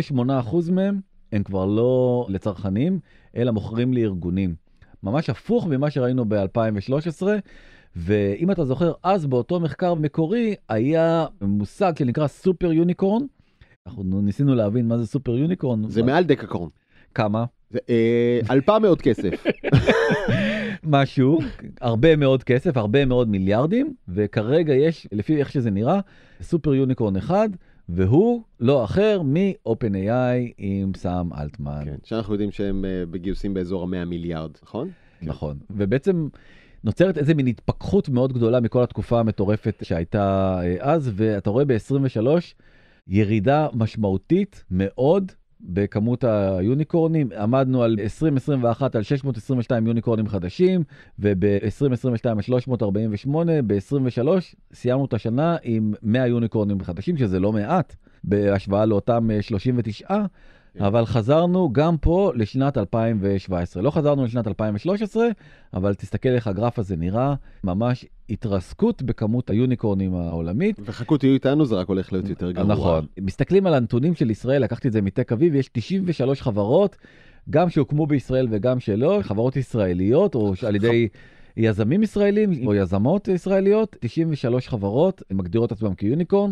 78% 0.09 0.71
מהם 0.71 0.99
הם 1.31 1.43
כבר 1.43 1.65
לא 1.65 2.25
לצרכנים, 2.29 2.99
אלא 3.35 3.51
מוכרים 3.51 3.93
לארגונים. 3.93 4.55
ממש 5.03 5.29
הפוך 5.29 5.67
ממה 5.67 5.89
שראינו 5.89 6.25
ב-2013. 6.27 7.23
ואם 7.95 8.51
אתה 8.51 8.65
זוכר, 8.65 8.91
אז 9.03 9.25
באותו 9.25 9.59
מחקר 9.59 9.93
מקורי 9.93 10.55
היה 10.69 11.25
מושג 11.41 11.93
שנקרא 11.99 12.27
סופר 12.27 12.73
יוניקורן. 12.73 13.21
אנחנו 13.87 14.21
ניסינו 14.21 14.55
להבין 14.55 14.87
מה 14.87 14.97
זה 14.97 15.07
סופר 15.07 15.37
יוניקורן. 15.37 15.89
זה 15.89 16.03
מעל 16.03 16.23
דקקורן. 16.23 16.69
כמה? 17.15 17.45
זה 17.69 17.79
אה, 17.89 18.39
אלפה 18.49 18.79
מאוד 18.79 19.01
כסף. 19.01 19.43
משהו, 20.83 21.39
הרבה 21.81 22.15
מאוד 22.15 22.43
כסף, 22.43 22.77
הרבה 22.77 23.05
מאוד 23.05 23.29
מיליארדים, 23.29 23.93
וכרגע 24.07 24.73
יש, 24.73 25.07
לפי 25.11 25.37
איך 25.39 25.51
שזה 25.51 25.71
נראה, 25.71 25.99
סופר 26.41 26.73
יוניקורן 26.73 27.15
אחד, 27.15 27.49
והוא 27.89 28.41
לא 28.59 28.83
אחר 28.83 29.21
מ-OpenAI 29.21 30.53
עם 30.57 30.91
סאם 30.95 31.33
אלטמן. 31.33 31.81
כן, 31.85 31.95
שאנחנו 32.03 32.33
יודעים 32.33 32.51
שהם 32.51 32.85
אה, 32.85 33.03
בגיוסים 33.11 33.53
באזור 33.53 33.83
ה-100 33.83 34.05
מיליארד, 34.05 34.51
נכון? 34.63 34.89
נכון. 35.21 35.57
ובעצם 35.69 36.27
נוצרת 36.83 37.17
איזה 37.17 37.33
מין 37.33 37.47
התפכחות 37.47 38.09
מאוד 38.09 38.33
גדולה 38.33 38.59
מכל 38.59 38.83
התקופה 38.83 39.19
המטורפת 39.19 39.83
שהייתה 39.83 40.59
אה, 40.63 40.75
אז, 40.79 41.11
ואתה 41.13 41.49
רואה 41.49 41.65
ב-23 41.65 42.27
ירידה 43.07 43.67
משמעותית 43.73 44.63
מאוד. 44.71 45.31
בכמות 45.61 46.23
היוניקורנים, 46.23 47.29
עמדנו 47.39 47.83
על 47.83 47.97
2021 47.99 48.95
על 48.95 49.03
622 49.03 49.87
יוניקורנים 49.87 50.27
חדשים, 50.27 50.83
וב-2022 51.19 52.29
על 52.29 52.41
348, 52.41 53.61
ב-23 53.61 54.27
סיימנו 54.73 55.05
את 55.05 55.13
השנה 55.13 55.57
עם 55.63 55.93
100 56.03 56.27
יוניקורנים 56.27 56.83
חדשים, 56.83 57.17
שזה 57.17 57.39
לא 57.39 57.51
מעט, 57.51 57.95
בהשוואה 58.23 58.85
לאותם 58.85 59.31
אה, 59.31 59.41
39, 59.41 60.07
כן. 60.07 60.15
אבל 60.79 61.05
חזרנו 61.05 61.73
גם 61.73 61.97
פה 61.97 62.31
לשנת 62.35 62.77
2017. 62.77 63.83
לא 63.83 63.91
חזרנו 63.91 64.25
לשנת 64.25 64.47
2013, 64.47 65.27
אבל 65.73 65.93
תסתכל 65.93 66.29
איך 66.29 66.47
הגרף 66.47 66.79
הזה 66.79 66.95
נראה, 66.95 67.35
ממש 67.63 68.05
התרסקות 68.29 69.01
בכמות 69.01 69.49
היוניקורנים 69.49 70.15
העולמית. 70.15 70.79
וחכו 70.85 71.17
תהיו 71.17 71.33
איתנו, 71.33 71.65
זה 71.65 71.75
רק 71.75 71.87
הולך 71.87 72.13
להיות 72.13 72.29
יותר 72.29 72.51
גרוע. 72.51 72.67
נכון. 72.67 73.05
מסתכלים 73.21 73.67
על 73.67 73.73
הנתונים 73.73 74.15
של 74.15 74.29
ישראל, 74.29 74.63
לקחתי 74.63 74.87
את 74.87 74.93
זה 74.93 75.01
מטק 75.01 75.31
אביב, 75.31 75.55
יש 75.55 75.69
93 75.73 76.41
חברות, 76.41 76.95
גם 77.49 77.69
שהוקמו 77.69 78.07
בישראל 78.07 78.47
וגם 78.51 78.79
שלא, 78.79 79.19
חברות 79.21 79.55
ישראליות, 79.55 80.35
או 80.35 80.53
על 80.67 80.75
ידי 80.75 81.07
יזמים 81.57 82.03
ישראלים 82.03 82.67
או 82.67 82.75
יזמות 82.75 83.27
ישראליות, 83.27 83.95
93 83.99 84.67
חברות, 84.67 85.23
הן 85.29 85.37
מגדירות 85.37 85.71
עצמם 85.71 85.93
כיוניקורן, 85.93 86.51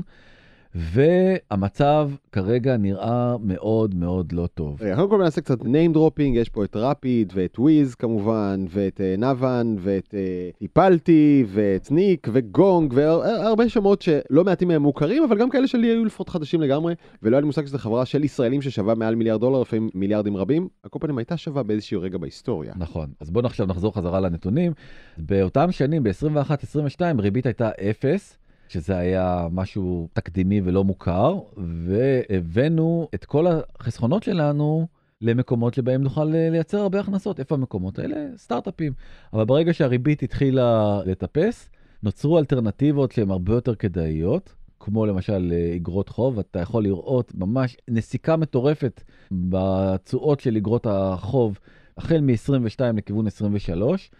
והמצב 0.76 2.10
כרגע 2.32 2.78
נראה 2.78 3.36
מאוד 3.44 3.96
מאוד 3.96 4.32
לא 4.32 4.48
טוב. 4.54 4.82
רגע, 4.82 4.96
קודם 4.96 5.10
כל 5.10 5.18
נעשה 5.24 5.42
קצת 5.42 5.62
name 5.62 5.96
dropping, 5.96 6.34
יש 6.34 6.50
פה 6.50 6.64
את 6.64 6.76
רפיד 6.76 7.34
ואת 7.36 7.60
וויז 7.60 7.96
כמובן, 7.96 8.66
ואת 8.70 9.02
אה, 9.02 9.16
נאוון, 9.18 9.76
ואת 9.80 10.14
אה, 10.14 10.50
טיפלתי, 10.60 11.46
ואת 11.48 11.84
סניק, 11.84 12.28
וגונג, 12.32 12.94
והרבה 12.96 13.70
שמות 13.70 14.02
שלא 14.02 14.44
מעטים 14.44 14.68
מהם 14.68 14.82
מוכרים, 14.82 15.24
אבל 15.24 15.38
גם 15.38 15.50
כאלה 15.50 15.68
שלי 15.68 15.88
היו 15.88 16.06
לפחות 16.06 16.30
חדשים 16.30 16.62
לגמרי, 16.62 16.96
ולא 17.24 17.36
היה 17.36 17.42
לי 17.42 17.46
מושג 17.48 17.66
שזו 17.66 17.78
חברה 17.78 18.06
של 18.06 18.24
ישראלים 18.24 18.62
ששווה 18.62 18.96
מעל 18.96 19.16
מיליארד 19.16 19.42
דולר, 19.42 19.62
לפעמים 19.62 19.90
מיליארדים 19.94 20.38
רבים. 20.38 20.68
הקופנים 20.84 21.18
הייתה 21.18 21.38
שווה 21.38 21.64
באיזשהו 21.64 22.02
רגע 22.02 22.18
בהיסטוריה. 22.18 22.74
נכון, 22.78 23.10
אז 23.20 23.30
בואו 23.30 23.46
עכשיו 23.46 23.66
נחזור 23.66 23.96
חזרה 23.96 24.20
לנתונים. 24.20 24.72
באותם 25.18 25.72
שנים, 25.72 26.04
ב-21-22, 26.04 27.02
ריבית 27.20 27.46
הייתה 27.46 27.70
אפס. 27.90 28.38
שזה 28.70 28.98
היה 28.98 29.48
משהו 29.52 30.10
תקדימי 30.14 30.62
ולא 30.64 30.84
מוכר, 30.84 31.40
והבאנו 31.58 33.08
את 33.16 33.26
כל 33.26 33.46
החסכונות 33.48 34.24
שלנו 34.24 34.88
למקומות 35.22 35.74
שבהם 35.74 36.04
נוכל 36.04 36.36
אה, 36.36 36.50
לייצר 36.50 36.78
הרבה 36.78 37.00
הכנסות. 37.00 37.40
איפה 37.40 37.56
המקומות 37.56 38.00
האלה? 38.00 38.16
סטארט-אפים. 38.38 38.94
אבל 39.34 39.46
ברגע 39.46 39.74
שהריבית 39.74 40.24
התחילה 40.24 41.00
לטפס, 41.06 41.70
נוצרו 42.04 42.40
אלטרנטיבות 42.40 43.12
שהן 43.12 43.32
הרבה 43.32 43.54
יותר 43.54 43.76
כדאיות, 43.76 44.54
כמו 44.80 45.06
למשל 45.06 45.54
אה, 45.56 45.76
אגרות 45.76 46.10
חוב, 46.10 46.40
אתה 46.40 46.60
יכול 46.60 46.84
לראות 46.84 47.32
ממש 47.36 47.78
נסיקה 47.88 48.36
מטורפת 48.36 49.04
בתשואות 49.32 50.40
של 50.40 50.58
אגרות 50.58 50.88
החוב, 50.90 51.60
החל 51.98 52.22
מ-22 52.22 52.80
לכיוון 52.98 53.28
23. 53.28 54.12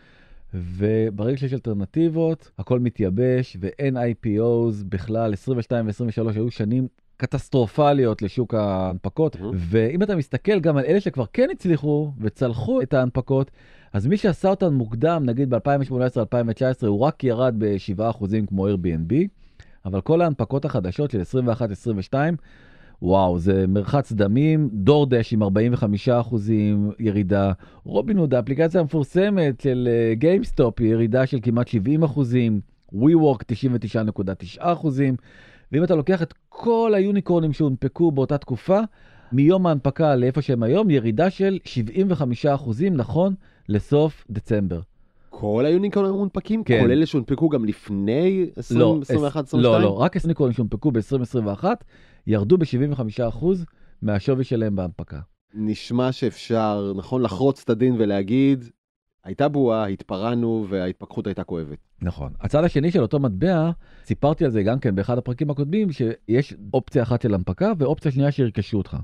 וברגע 0.62 1.38
שיש 1.38 1.54
אלטרנטיבות, 1.54 2.52
הכל 2.60 2.80
מתייבש 2.80 3.58
ואין 3.60 3.98
IPOs 3.98 4.84
בכלל, 4.90 5.34
22 5.34 5.88
ו-23 5.88 6.32
היו 6.36 6.52
שנים 6.52 6.88
קטסטרופליות 7.18 8.22
לשוק 8.22 8.54
ההנפקות, 8.54 9.36
Mhm. 9.36 9.40
ואם 9.54 10.04
אתה 10.04 10.16
מסתכל 10.16 10.60
גם 10.60 10.78
על 10.78 10.86
אלה 10.86 11.00
שכבר 11.00 11.26
כן 11.34 11.48
הצליחו 11.52 12.12
וצלחו 12.22 12.82
את 12.82 12.94
ההנפקות, 12.94 13.52
אז 13.94 14.08
מי 14.08 14.18
שעשה 14.18 14.50
אותן 14.50 14.74
מוקדם, 14.74 15.24
נגיד 15.26 15.50
ב-2018-2019, 15.50 16.88
הוא 16.88 17.00
רק 17.00 17.24
ירד 17.24 17.56
ב-7% 17.58 18.26
כמו 18.48 18.68
Airbnb, 18.68 19.14
אבל 19.86 20.02
כל 20.02 20.22
ההנפקות 20.22 20.66
החדשות 20.66 21.12
של 21.12 21.22
21-22, 21.22 22.14
וואו, 23.02 23.40
זה 23.40 23.66
מרחץ 23.68 24.12
דמים, 24.12 24.70
דורדאש 24.74 25.34
עם 25.34 25.44
45% 25.44 25.48
ירידה, 27.00 27.52
רובינהוד 27.84 28.20
האפליקציה 28.32 28.82
המפורסמת 28.82 29.62
של 29.62 29.90
גיימסטופ, 30.14 30.80
היא 30.80 30.88
ירידה 30.90 31.26
של 31.26 31.40
כמעט 31.42 31.68
70%, 31.68 31.72
WeWork 32.94 33.44
99.9%, 34.60 34.88
ואם 35.72 35.84
אתה 35.84 35.96
לוקח 35.96 36.22
את 36.22 36.34
כל 36.50 36.94
היוניקורנים 36.96 37.54
שהונפקו 37.54 38.12
באותה 38.12 38.38
תקופה, 38.38 38.80
מיום 39.32 39.68
ההנפקה 39.68 40.16
לאיפה 40.16 40.42
שהם 40.42 40.64
היום, 40.64 40.90
ירידה 40.90 41.30
של 41.30 41.60
75% 42.46 42.48
נכון 42.92 43.34
לסוף 43.70 44.26
דצמבר. 44.30 44.80
כל 45.30 45.66
היוניקורנים 45.66 46.14
מונפקים? 46.14 46.64
כן. 46.64 46.80
כולל 46.82 46.92
אלה 46.92 47.06
שהונפקו 47.06 47.50
גם 47.50 47.66
לפני 47.66 48.46
20, 48.56 48.80
לא, 48.80 48.98
21, 49.02 49.44
אס- 49.44 49.48
22? 49.48 49.64
לא, 49.64 49.82
לא, 49.82 50.00
רק 50.00 50.16
היוניקורנים 50.16 50.54
שהונפקו 50.54 50.92
ב-2021 50.92 51.64
ירדו 52.28 52.58
ב-75% 52.58 53.46
מהשווי 54.02 54.44
שלהם 54.44 54.76
בהנפקה. 54.76 55.20
נשמע 55.54 56.12
שאפשר, 56.12 56.94
נכון, 56.96 57.22
לחרוץ 57.22 57.62
את 57.64 57.70
הדין 57.70 57.96
ולהגיד, 57.98 58.66
הייתה 59.24 59.48
בועה, 59.48 59.86
התפרענו 59.86 60.66
וההתפכחות 60.70 61.28
הייתה 61.28 61.44
כואבת. 61.44 61.78
נכון. 62.02 62.34
הצד 62.40 62.64
השני 62.64 62.92
של 62.92 63.02
אותו 63.02 63.20
מטבע, 63.20 63.72
סיפרתי 64.06 64.46
על 64.46 64.52
זה 64.52 64.64
גם 64.64 64.80
כן 64.80 64.96
באחד 64.96 65.18
הפרקים 65.18 65.50
הקודמים, 65.50 65.92
שיש 65.92 66.54
אופציה 66.74 67.04
אחת 67.04 67.22
של 67.22 67.34
הנפקה 67.34 67.72
ואופציה 67.78 68.12
שנייה 68.12 68.32
שירכשו 68.32 68.78
אותך. 68.78 68.98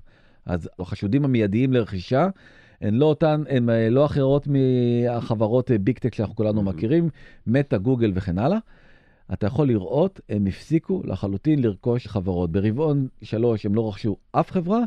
אז 0.45 0.69
החשודים 0.79 1.25
המיידיים 1.25 1.73
לרכישה, 1.73 2.27
הן 2.81 2.93
לא 2.93 3.05
אותן, 3.05 3.43
הן 3.49 3.69
אה, 3.69 3.89
לא 3.89 4.05
אחרות 4.05 4.47
מהחברות 4.47 5.71
אה, 5.71 5.77
ביג 5.77 5.97
טק 5.97 6.15
שאנחנו 6.15 6.35
כולנו. 6.35 6.63
מכירים, 6.63 7.09
מטא, 7.47 7.77
גוגל 7.77 8.11
וכן 8.15 8.37
הלאה. 8.37 8.57
אתה 9.33 9.47
יכול 9.47 9.67
לראות, 9.67 10.19
הם 10.29 10.45
הפסיקו 10.47 11.01
לחלוטין 11.05 11.61
לרכוש 11.61 12.07
חברות. 12.07 12.51
ברבעון 12.51 13.07
3 13.21 13.65
הם 13.65 13.75
לא 13.75 13.89
רכשו 13.89 14.17
אף 14.31 14.51
חברה, 14.51 14.79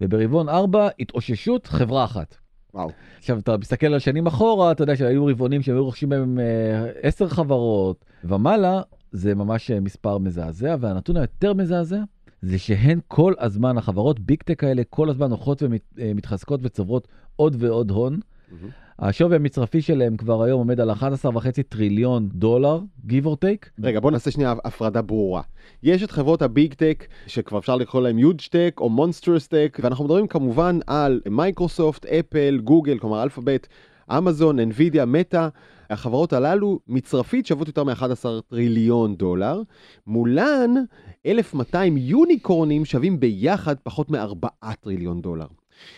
וברבעון 0.00 0.48
4 0.48 0.88
התאוששות 1.00 1.66
חברה 1.66 2.04
אחת. 2.04 2.36
וואו. 2.74 2.90
עכשיו, 3.18 3.38
אתה 3.38 3.56
מסתכל 3.56 3.86
על 3.86 3.98
שנים 3.98 4.26
אחורה, 4.26 4.72
אתה 4.72 4.82
יודע 4.82 4.96
שהיו 4.96 5.26
רבעונים 5.26 5.62
שהם 5.62 5.74
היו 5.74 5.84
רוכשים 5.84 6.08
בהם 6.08 6.38
אה, 6.38 6.90
עשר 7.02 7.28
חברות 7.28 8.04
ומעלה, 8.24 8.82
זה 9.12 9.34
ממש 9.34 9.70
אה, 9.70 9.80
מספר 9.80 10.18
מזעזע, 10.18 10.76
והנתון 10.80 11.16
היותר 11.16 11.54
מזעזע 11.54 12.00
זה 12.42 12.58
שהן 12.58 13.00
כל 13.08 13.34
הזמן, 13.38 13.78
החברות 13.78 14.20
ביג 14.20 14.42
טק 14.42 14.64
האלה 14.64 14.82
כל 14.90 15.10
הזמן 15.10 15.30
הולכות 15.30 15.62
ומתחזקות 15.96 16.60
וצוברות 16.62 17.08
עוד 17.36 17.56
ועוד 17.58 17.90
הון. 17.90 18.20
מהמם. 18.50 18.70
השווי 18.98 19.36
המצרפי 19.36 19.82
שלהם 19.82 20.16
כבר 20.16 20.42
היום 20.42 20.58
עומד 20.58 20.80
על 20.80 20.90
11.5 20.90 20.96
טריליון 21.68 22.28
דולר, 22.28 22.80
give 23.08 23.24
or 23.24 23.44
take. 23.44 23.68
רגע, 23.82 24.00
בוא 24.00 24.10
נעשה 24.10 24.30
שנייה 24.30 24.54
הפרדה 24.64 25.02
ברורה. 25.02 25.42
יש 25.82 26.02
את 26.02 26.10
חברות 26.10 26.42
הביג 26.42 26.74
טק, 26.74 27.06
שכבר 27.26 27.58
אפשר 27.58 27.76
לקרוא 27.76 28.02
להם 28.02 28.18
יוג' 28.18 28.40
טק 28.50 28.74
או 28.80 28.88
מונסטרס 28.88 29.46
טק, 29.46 29.78
ואנחנו 29.82 30.04
מדברים 30.04 30.26
כמובן 30.26 30.78
על 30.86 31.20
מייקרוסופט, 31.30 32.06
אפל, 32.06 32.60
גוגל, 32.64 32.98
כלומר 32.98 33.22
אלפאבית, 33.22 33.68
אמזון, 34.10 34.58
אנווידיה, 34.58 35.04
מטא. 35.04 35.48
החברות 35.90 36.32
הללו 36.32 36.80
מצרפית 36.88 37.46
שוות 37.46 37.66
יותר 37.66 37.84
מ-11 37.84 38.24
טריליון 38.48 39.16
דולר. 39.16 39.62
מולן 40.06 40.74
1,200 41.26 41.96
יוניקורנים 41.96 42.84
שווים 42.84 43.20
ביחד 43.20 43.74
פחות 43.82 44.10
מ-4 44.10 44.74
טריליון 44.80 45.20
דולר. 45.20 45.46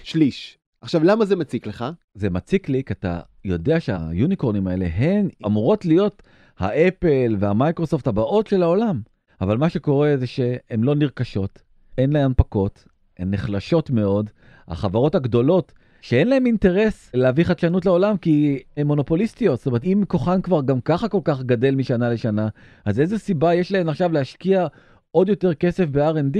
שליש. 0.02 0.55
עכשיו, 0.80 1.04
למה 1.04 1.24
זה 1.24 1.36
מציק 1.36 1.66
לך? 1.66 1.84
זה 2.14 2.30
מציק 2.30 2.68
לי, 2.68 2.84
כי 2.84 2.92
אתה 2.92 3.20
יודע 3.44 3.80
שהיוניקורנים 3.80 4.66
האלה 4.66 4.86
הן 4.94 5.28
אמורות 5.46 5.84
להיות 5.84 6.22
האפל 6.58 7.36
והמייקרוסופט 7.38 8.06
הבאות 8.06 8.46
של 8.46 8.62
העולם. 8.62 9.00
אבל 9.40 9.56
מה 9.56 9.68
שקורה 9.70 10.16
זה 10.16 10.26
שהן 10.26 10.82
לא 10.82 10.94
נרכשות, 10.94 11.62
אין 11.98 12.12
להן 12.12 12.24
הנפקות, 12.24 12.84
הן 13.18 13.30
נחלשות 13.30 13.90
מאוד. 13.90 14.30
החברות 14.68 15.14
הגדולות, 15.14 15.72
שאין 16.00 16.28
להן 16.28 16.46
אינטרס 16.46 17.10
להביא 17.14 17.44
חדשנות 17.44 17.86
לעולם 17.86 18.16
כי 18.16 18.62
הן 18.76 18.86
מונופוליסטיות. 18.86 19.58
זאת 19.58 19.66
אומרת, 19.66 19.84
אם 19.84 20.02
כוחן 20.08 20.42
כבר 20.42 20.62
גם 20.62 20.80
ככה 20.80 21.08
כל 21.08 21.20
כך 21.24 21.42
גדל 21.42 21.74
משנה 21.74 22.10
לשנה, 22.10 22.48
אז 22.84 23.00
איזה 23.00 23.18
סיבה 23.18 23.54
יש 23.54 23.72
להן 23.72 23.88
עכשיו 23.88 24.12
להשקיע 24.12 24.66
עוד 25.10 25.28
יותר 25.28 25.54
כסף 25.54 25.84
ב-R&D? 25.88 26.38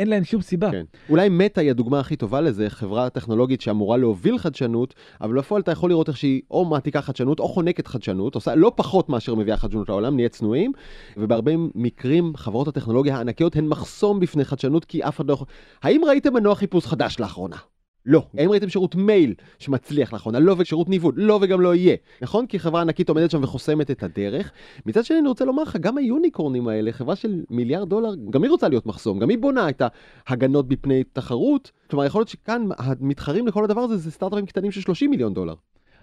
אין 0.00 0.08
להן 0.08 0.24
שום 0.24 0.42
סיבה. 0.42 0.70
כן. 0.70 0.84
אולי 1.08 1.28
מטא 1.28 1.60
היא 1.60 1.70
הדוגמה 1.70 2.00
הכי 2.00 2.16
טובה 2.16 2.40
לזה, 2.40 2.70
חברה 2.70 3.10
טכנולוגית 3.10 3.60
שאמורה 3.60 3.96
להוביל 3.96 4.38
חדשנות, 4.38 4.94
אבל 5.20 5.38
בפועל 5.38 5.62
אתה 5.62 5.72
יכול 5.72 5.90
לראות 5.90 6.08
איך 6.08 6.16
שהיא 6.16 6.42
או 6.50 6.64
מעתיקה 6.64 7.02
חדשנות 7.02 7.40
או 7.40 7.48
חונקת 7.48 7.86
חדשנות, 7.86 8.34
עושה 8.34 8.54
לא 8.54 8.72
פחות 8.76 9.08
מאשר 9.08 9.34
מביאה 9.34 9.56
חדשנות 9.56 9.88
לעולם, 9.88 10.16
נהיה 10.16 10.28
צנועים, 10.28 10.72
ובהרבה 11.16 11.52
מקרים 11.74 12.32
חברות 12.36 12.68
הטכנולוגיה 12.68 13.16
הענקיות 13.16 13.56
הן 13.56 13.68
מחסום 13.68 14.20
בפני 14.20 14.44
חדשנות 14.44 14.84
כי 14.84 15.02
אף 15.02 15.16
אחד 15.16 15.28
לא 15.28 15.32
יכול... 15.32 15.46
האם 15.82 16.00
ראיתם 16.04 16.34
מנוע 16.34 16.54
חיפוש 16.54 16.86
חדש 16.86 17.20
לאחרונה? 17.20 17.56
לא. 18.06 18.26
האם 18.38 18.50
ראיתם 18.50 18.68
שירות 18.68 18.94
מייל 18.94 19.34
שמצליח 19.58 20.12
לאחרונה? 20.12 20.38
לא, 20.38 20.54
ושירות 20.58 20.88
ניווט? 20.88 21.14
לא 21.16 21.38
וגם 21.42 21.60
לא 21.60 21.74
יהיה. 21.74 21.96
נכון? 22.22 22.46
כי 22.46 22.58
חברה 22.58 22.80
ענקית 22.80 23.08
עומדת 23.08 23.30
שם 23.30 23.42
וחוסמת 23.42 23.90
את 23.90 24.02
הדרך. 24.02 24.52
מצד 24.86 25.04
שני 25.04 25.18
אני 25.18 25.28
רוצה 25.28 25.44
לומר 25.44 25.62
לך, 25.62 25.76
גם 25.76 25.98
היוניקורנים 25.98 26.68
האלה, 26.68 26.92
חברה 26.92 27.16
של 27.16 27.42
מיליארד 27.50 27.88
דולר, 27.88 28.10
גם 28.30 28.42
היא 28.42 28.50
רוצה 28.50 28.68
להיות 28.68 28.86
מחסום, 28.86 29.18
גם 29.18 29.28
היא 29.28 29.38
בונה 29.38 29.68
את 29.68 29.82
ההגנות 30.26 30.68
בפני 30.68 31.04
תחרות. 31.12 31.70
כלומר, 31.90 32.04
יכול 32.04 32.18
להיות 32.20 32.28
שכאן 32.28 32.68
המתחרים 32.78 33.46
לכל 33.46 33.64
הדבר 33.64 33.80
הזה 33.80 33.96
זה 33.96 34.10
סטארט-אפים 34.10 34.46
קטנים 34.46 34.70
של 34.70 34.80
30 34.80 35.10
מיליון 35.10 35.34
דולר. 35.34 35.54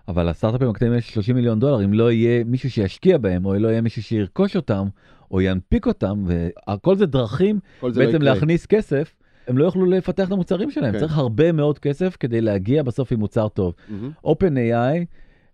אבל 0.08 0.30
הסטארט-אפים 0.30 0.70
הקטנים 0.70 0.92
האלה 0.92 1.02
של 1.02 1.14
30 1.14 1.36
מיליון 1.36 1.60
דולר, 1.60 1.86
אם 1.86 1.94
לא 1.94 2.12
יהיה 2.12 2.44
מישהו 2.44 2.72
שישקיע 2.72 3.18
בהם, 3.18 3.46
או 3.46 3.54
לא 3.54 3.68
יהיה 3.68 3.82
מישהו 3.82 4.04
שירכוש 4.04 4.56
אותם, 4.56 4.88
או 5.32 5.42
ינפיק 5.42 5.88
אותם, 5.88 6.26
וכל 6.28 6.96
זה 6.96 7.06
דרכים 7.06 7.60
כל 7.80 7.92
זה 7.92 8.00
לא 8.00 8.06
בעצם 8.06 8.22
יקרה. 8.22 8.34
להכניס 8.34 8.66
כסף, 8.66 9.16
הם 9.48 9.58
לא 9.58 9.66
יוכלו 9.66 9.86
לפתח 9.86 10.28
את 10.28 10.32
המוצרים 10.32 10.72
שלהם. 10.72 10.94
כן. 10.94 11.00
צריך 11.00 11.18
הרבה 11.18 11.52
מאוד 11.52 11.80
כסף 11.80 12.18
כדי 12.20 12.42
להגיע 12.42 12.84
בסוף 12.84 13.12
עם 13.12 13.20
מוצר 13.20 13.48
טוב. 13.48 13.74
מהמם. 13.90 14.12
OpenAI, 14.26 15.06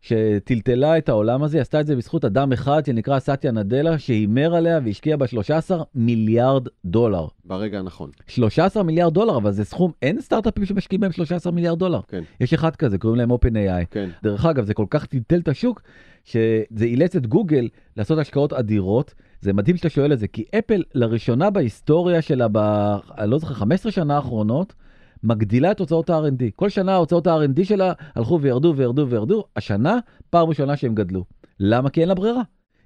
שטלטלה 0.02 0.98
את 0.98 1.10
העולם 1.10 1.44
הזה, 1.44 1.62
עשתה 1.62 1.82
את 1.82 1.88
זה 1.88 1.96
בזכות 1.96 2.26
אדם 2.26 2.52
אחד 2.52 2.86
שנקרא 2.86 3.20
סטיה 3.20 3.52
נדלה, 3.52 4.00
שהימר 4.00 4.56
עליה 4.56 4.80
והשקיע 4.86 5.18
בה 5.18 5.28
13 5.28 5.84
מיליארד 5.96 6.68
דולר. 6.86 7.28
ברגע 7.46 7.80
הנכון. 7.80 8.10
13 8.28 8.84
מיליארד 8.84 9.14
דולר, 9.14 9.38
אבל 9.38 9.52
זה 9.52 9.64
סכום, 9.64 9.92
אין 10.02 10.22
סטארט-אפים 10.22 10.66
שמשקיעים 10.66 11.02
בהם 11.02 11.12
13 11.12 11.52
מיליארד 11.52 11.80
דולר. 11.80 12.00
כן. 12.08 12.24
יש 12.40 12.54
אחד 12.54 12.76
כזה, 12.76 12.98
קוראים 12.98 13.20
להם 13.20 13.32
OpenAI. 13.32 13.86
כן. 13.92 14.10
דרך 14.24 14.46
אגב, 14.46 14.66
זה 14.66 14.74
כל 14.74 14.86
כך 14.90 15.06
טלטל 15.06 15.40
את 15.40 15.48
השוק, 15.48 15.82
שזה 16.24 16.86
אילץ 16.86 17.16
את 17.16 17.28
גוגל 17.28 17.68
לעשות 17.98 18.20
השקעות 18.20 18.54
אדירות. 18.54 19.14
זה 19.44 19.54
מדהים 19.54 19.78
שאתה 19.78 19.90
שואל 19.90 20.14
את 20.14 20.20
זה, 20.20 20.28
כי 20.28 20.46
אפל 20.60 20.84
לראשונה 20.96 21.50
בהיסטוריה 21.50 22.22
שלה, 22.22 22.48
ב... 22.52 22.58
אני 23.18 23.32
לא 23.32 23.38
זוכר, 23.40 23.54
15 23.54 23.92
שנה 23.92 24.16
האחרונות, 24.16 24.74
מגדילה 25.24 25.72
את 25.72 25.80
הוצאות 25.80 26.10
ה-R&D. 26.10 26.44
כל 26.56 26.70
שנה 26.70 26.96
הוצאות 26.96 27.28
ה-R&D 27.28 27.64
שלה 27.64 27.94
הלכו 28.16 28.40
וירדו 28.42 28.74
וירדו 28.78 29.08
וירדו, 29.10 29.44
השנה, 29.56 29.98
פעם 30.30 30.48
ראשונה 30.48 30.78
שהם 30.78 30.96
גדלו. 30.96 31.24
למה? 31.60 31.90
כי 31.90 32.02
אין 32.02 32.10
לה 32.10 32.16
ברירה. 32.16 32.42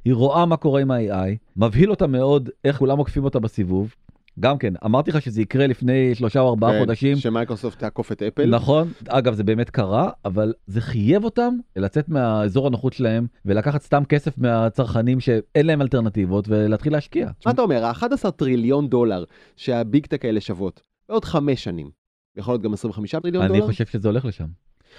היא 0.05 0.13
רואה 0.13 0.45
מה 0.45 0.57
קורה 0.57 0.81
עם 0.81 0.91
ה-AI, 0.91 1.37
מבהיל 1.57 1.91
אותה 1.91 2.07
מאוד 2.07 2.49
איך 2.65 2.77
כולם 2.77 2.97
עוקפים 2.97 3.23
אותה 3.23 3.39
בסיבוב. 3.39 3.95
גם 4.39 4.57
כן, 4.57 4.73
אמרתי 4.85 5.11
לך 5.11 5.21
שזה 5.21 5.41
יקרה 5.41 5.67
לפני 5.67 6.15
שלושה 6.15 6.39
או 6.39 6.49
ארבעה 6.49 6.71
כן, 6.71 6.79
חודשים. 6.79 7.17
שמייקרוסופט 7.17 7.79
תעקוף 7.79 8.11
את 8.11 8.23
אפל. 8.23 8.45
נכון, 8.49 8.91
אגב 9.07 9.33
זה 9.33 9.43
באמת 9.43 9.69
קרה, 9.69 10.09
אבל 10.25 10.53
זה 10.67 10.81
חייב 10.81 11.23
אותם 11.23 11.53
לצאת 11.75 12.09
מהאזור 12.09 12.67
הנוחות 12.67 12.93
שלהם 12.93 13.27
ולקחת 13.45 13.81
סתם 13.81 14.03
כסף 14.05 14.37
מהצרכנים 14.37 15.19
שאין 15.19 15.65
להם 15.65 15.81
אלטרנטיבות 15.81 16.45
ולהתחיל 16.49 16.93
להשקיע. 16.93 17.29
מה 17.45 17.51
אתה 17.51 17.61
אומר, 17.61 17.85
ה-11 17.85 18.31
טריליון 18.31 18.89
דולר 18.89 19.23
שהביג 19.55 20.05
טק 20.05 20.25
האלה 20.25 20.41
שוות, 20.41 20.81
בעוד 21.09 21.25
חמש 21.25 21.63
שנים, 21.63 21.89
יכול 22.37 22.53
להיות 22.53 22.61
גם 22.61 22.73
25 22.73 23.15
טריליון 23.15 23.43
אני 23.43 23.53
דולר? 23.53 23.65
חושב 23.65 23.85
שזה 23.85 24.07
הולך 24.07 24.25
לשם. 24.25 24.47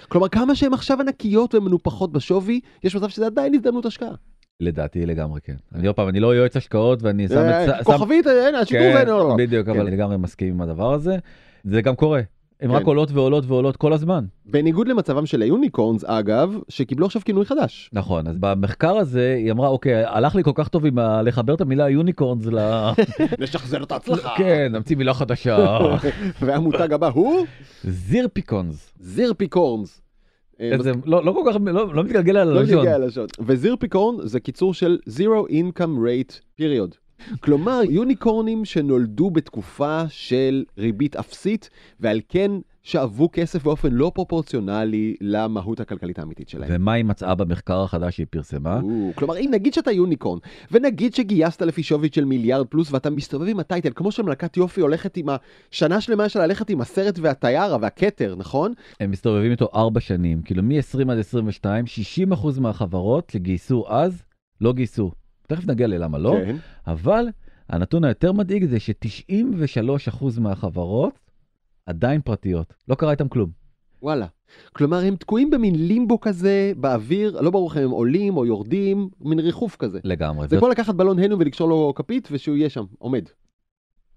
כלומר, 0.07 0.29
כמה 0.29 0.55
שהן 0.55 0.73
עכשיו 0.73 1.01
ענקיות 1.01 1.55
ומנופחות 1.55 2.11
בשווי, 2.11 2.59
יש 2.83 2.95
מצב 2.95 3.09
שזה 3.09 3.25
עדיין 3.25 3.53
הזדמנות 3.53 3.85
השקעה. 3.85 4.13
לדעתי 4.63 5.05
לגמרי 5.05 5.41
כן. 5.41 5.55
אני 5.75 5.87
עוד 5.87 5.95
פעם, 5.95 6.09
אני 6.09 6.19
לא 6.19 6.35
יועץ 6.35 6.57
השקעות 6.57 7.03
ואני 7.03 7.27
שם 7.27 7.35
אה, 7.37 7.63
את... 7.65 7.69
שם- 7.77 7.83
כוכבית, 7.83 8.25
הנה, 8.27 8.59
השידור 8.59 8.83
כן, 8.93 8.97
זה... 8.97 9.05
לא, 9.05 9.19
לא, 9.19 9.29
לא. 9.29 9.35
בדיוק, 9.37 9.67
אבל 9.67 9.79
כן. 9.79 9.85
אני 9.87 9.95
לגמרי 9.95 10.17
מסכים 10.17 10.53
עם 10.53 10.61
הדבר 10.61 10.93
הזה. 10.93 11.17
זה 11.63 11.81
גם 11.81 11.95
קורה. 11.95 12.21
הן 12.61 12.71
רק 12.71 12.81
כן. 12.81 12.85
עולות 12.85 13.11
ועולות 13.11 13.45
ועולות 13.47 13.77
כל 13.77 13.93
הזמן. 13.93 14.25
בניגוד 14.45 14.87
למצבם 14.87 15.25
של 15.25 15.41
ה 15.41 15.47
unicorns, 15.47 16.03
אגב, 16.05 16.57
שקיבלו 16.69 17.05
עכשיו 17.05 17.21
כינוי 17.25 17.45
חדש. 17.45 17.89
נכון, 17.93 18.27
אז 18.27 18.35
במחקר 18.39 18.97
הזה 18.97 19.35
היא 19.37 19.51
אמרה, 19.51 19.67
אוקיי, 19.67 20.03
הלך 20.05 20.35
לי 20.35 20.43
כל 20.43 20.51
כך 20.55 20.67
טוב 20.67 20.85
עם 20.85 20.99
ה- 20.99 21.21
לחבר 21.21 21.53
את 21.53 21.61
המילה 21.61 21.89
unicorns 21.89 22.45
ל... 22.45 22.59
לשחזר 23.39 23.83
את 23.83 23.91
ההצלחה. 23.91 24.29
כן, 24.37 24.71
נמציא 24.75 24.95
מילה 24.95 25.13
חדשה. 25.13 25.77
והמותג 26.41 26.93
הבא 26.93 27.07
הוא 27.07 27.45
זירפיקונס. 27.83 28.93
זירפיקורנס. 28.99 30.01
אה, 30.61 30.71
איזה, 30.71 30.91
לא, 31.05 31.25
לא 31.25 31.31
כל 31.31 31.51
כך, 31.51 31.57
לא, 31.65 31.93
לא 31.93 32.03
מתגלגל 32.03 32.37
על 32.37 32.47
לא 32.47 32.59
הלשון. 32.59 32.79
נגיע 32.79 32.97
ללשון. 32.97 33.27
וזירפיקורן 33.39 34.27
זה 34.27 34.39
קיצור 34.39 34.73
של 34.73 34.99
Zero 35.09 35.51
Income 35.51 35.79
Rate 36.05 36.61
period. 36.61 36.95
כלומר, 37.39 37.81
יוניקורנים 37.89 38.65
שנולדו 38.65 39.29
בתקופה 39.29 40.03
של 40.09 40.63
ריבית 40.77 41.15
אפסית, 41.15 41.69
ועל 41.99 42.21
כן 42.29 42.51
שאבו 42.83 43.29
כסף 43.33 43.63
באופן 43.63 43.91
לא 43.91 44.11
פרופורציונלי 44.15 45.15
למהות 45.21 45.79
הכלכלית 45.79 46.19
האמיתית 46.19 46.49
שלהם. 46.49 46.69
ומה 46.73 46.93
היא 46.93 47.05
מצאה 47.05 47.35
במחקר 47.35 47.81
החדש 47.81 48.15
שהיא 48.15 48.27
פרסמה? 48.29 48.79
או, 48.83 49.11
כלומר, 49.15 49.37
אם 49.37 49.49
נגיד 49.53 49.73
שאתה 49.73 49.91
יוניקורן, 49.91 50.39
ונגיד 50.71 51.15
שגייסת 51.15 51.61
לפי 51.61 51.83
שווי 51.83 52.09
של 52.11 52.25
מיליארד 52.25 52.67
פלוס, 52.67 52.93
ואתה 52.93 53.09
מסתובב 53.09 53.47
עם 53.47 53.59
הטייטל, 53.59 53.91
כמו 53.95 54.11
שמלכת 54.11 54.57
יופי 54.57 54.81
הולכת 54.81 55.17
עם 55.17 55.25
השנה 55.71 56.01
שלמה 56.01 56.29
שלה 56.29 56.47
ללכת 56.47 56.69
עם 56.69 56.81
הסרט 56.81 57.19
והטיירה 57.21 57.77
והכתר, 57.81 58.35
נכון? 58.37 58.73
הם 58.99 59.11
מסתובבים 59.11 59.51
איתו 59.51 59.69
ארבע 59.75 59.99
שנים, 59.99 60.41
כאילו 60.41 60.63
מ-20 60.63 61.11
עד 61.11 61.17
22, 61.17 61.85
60% 62.31 62.59
מהחברות 62.59 63.29
שגייסו 63.29 63.85
אז, 63.87 64.23
לא 64.61 64.73
גייסו. 64.73 65.11
תכף 65.47 65.67
נגיע 65.67 65.87
ללמה 65.87 66.17
לא, 66.17 66.35
כן. 66.45 66.55
אבל 66.87 67.25
הנתון 67.69 68.03
היותר 68.03 68.31
מדאיג 68.31 68.65
זה 68.65 68.79
ש-93% 68.79 70.25
מהחברות 70.39 71.19
עדיין 71.89 72.21
פרטיות, 72.21 72.73
לא 72.87 72.95
קרה 72.95 73.11
איתם 73.11 73.27
כלום. 73.27 73.49
וואלה. 74.01 74.25
כלומר, 74.73 74.97
הם 74.97 75.15
תקועים 75.15 75.49
במין 75.49 75.75
לימבו 75.87 76.19
כזה 76.19 76.71
באוויר, 76.77 77.41
לא 77.41 77.49
ברור 77.49 77.73
אם 77.73 77.83
הם 77.83 77.89
עולים 77.89 78.37
או 78.37 78.45
יורדים, 78.45 79.09
מין 79.21 79.39
ריחוף 79.39 79.75
כזה. 79.75 79.99
לגמרי. 80.03 80.47
זה 80.47 80.57
כמו 80.57 80.69
לקחת 80.69 80.95
בלון 80.95 81.19
הליום 81.19 81.39
ולקשור 81.39 81.69
לו 81.69 81.93
כפית 81.95 82.27
ושהוא 82.31 82.55
יהיה 82.55 82.69
שם, 82.69 82.85
עומד. 82.97 83.23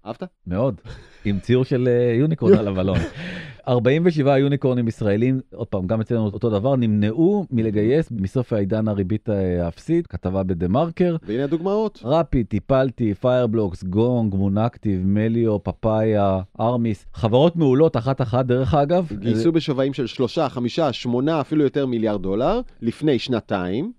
אהבת? 0.05 0.23
מאוד, 0.47 0.81
עם 1.25 1.39
ציור 1.39 1.65
של 1.65 1.87
אה, 1.87 2.15
יוניקורן 2.19 2.57
על 2.57 2.67
הבלון. 2.67 2.97
47 3.67 4.37
יוניקורנים 4.37 4.87
ישראלים, 4.87 5.39
עוד 5.55 5.67
פעם, 5.67 5.87
גם 5.87 6.01
אצלנו 6.01 6.25
אותו 6.25 6.49
דבר, 6.49 6.75
נמנעו 6.75 7.45
מלגייס 7.51 8.11
מסוף 8.11 8.53
העידן 8.53 8.87
הריבית 8.87 9.29
האפסית, 9.29 10.07
כתבה 10.07 10.43
בדה 10.43 10.67
מרקר. 10.67 11.15
והנה 11.23 11.43
הדוגמאות. 11.43 12.01
רפיד, 12.03 12.45
טיפלטי, 12.45 13.13
פיירבלוקס, 13.13 13.83
גונג, 13.83 14.35
מון 14.35 14.57
אקטיב, 14.57 15.01
מליו, 15.05 15.63
פפאיה, 15.63 16.41
ארמיס, 16.59 17.05
חברות 17.13 17.55
מעולות 17.55 17.97
אחת-אחת 17.97 18.45
דרך 18.45 18.73
אגב. 18.73 19.07
גייסו 19.19 19.51
בשווים 19.51 19.93
של 19.93 20.07
שלושה, 20.07 20.49
חמישה, 20.49 20.93
שמונה, 20.93 21.41
אפילו 21.41 21.63
יותר 21.63 21.85
מיליארד 21.85 22.21
דולר, 22.21 22.61
לפני 22.81 23.19
שנתיים, 23.19 23.91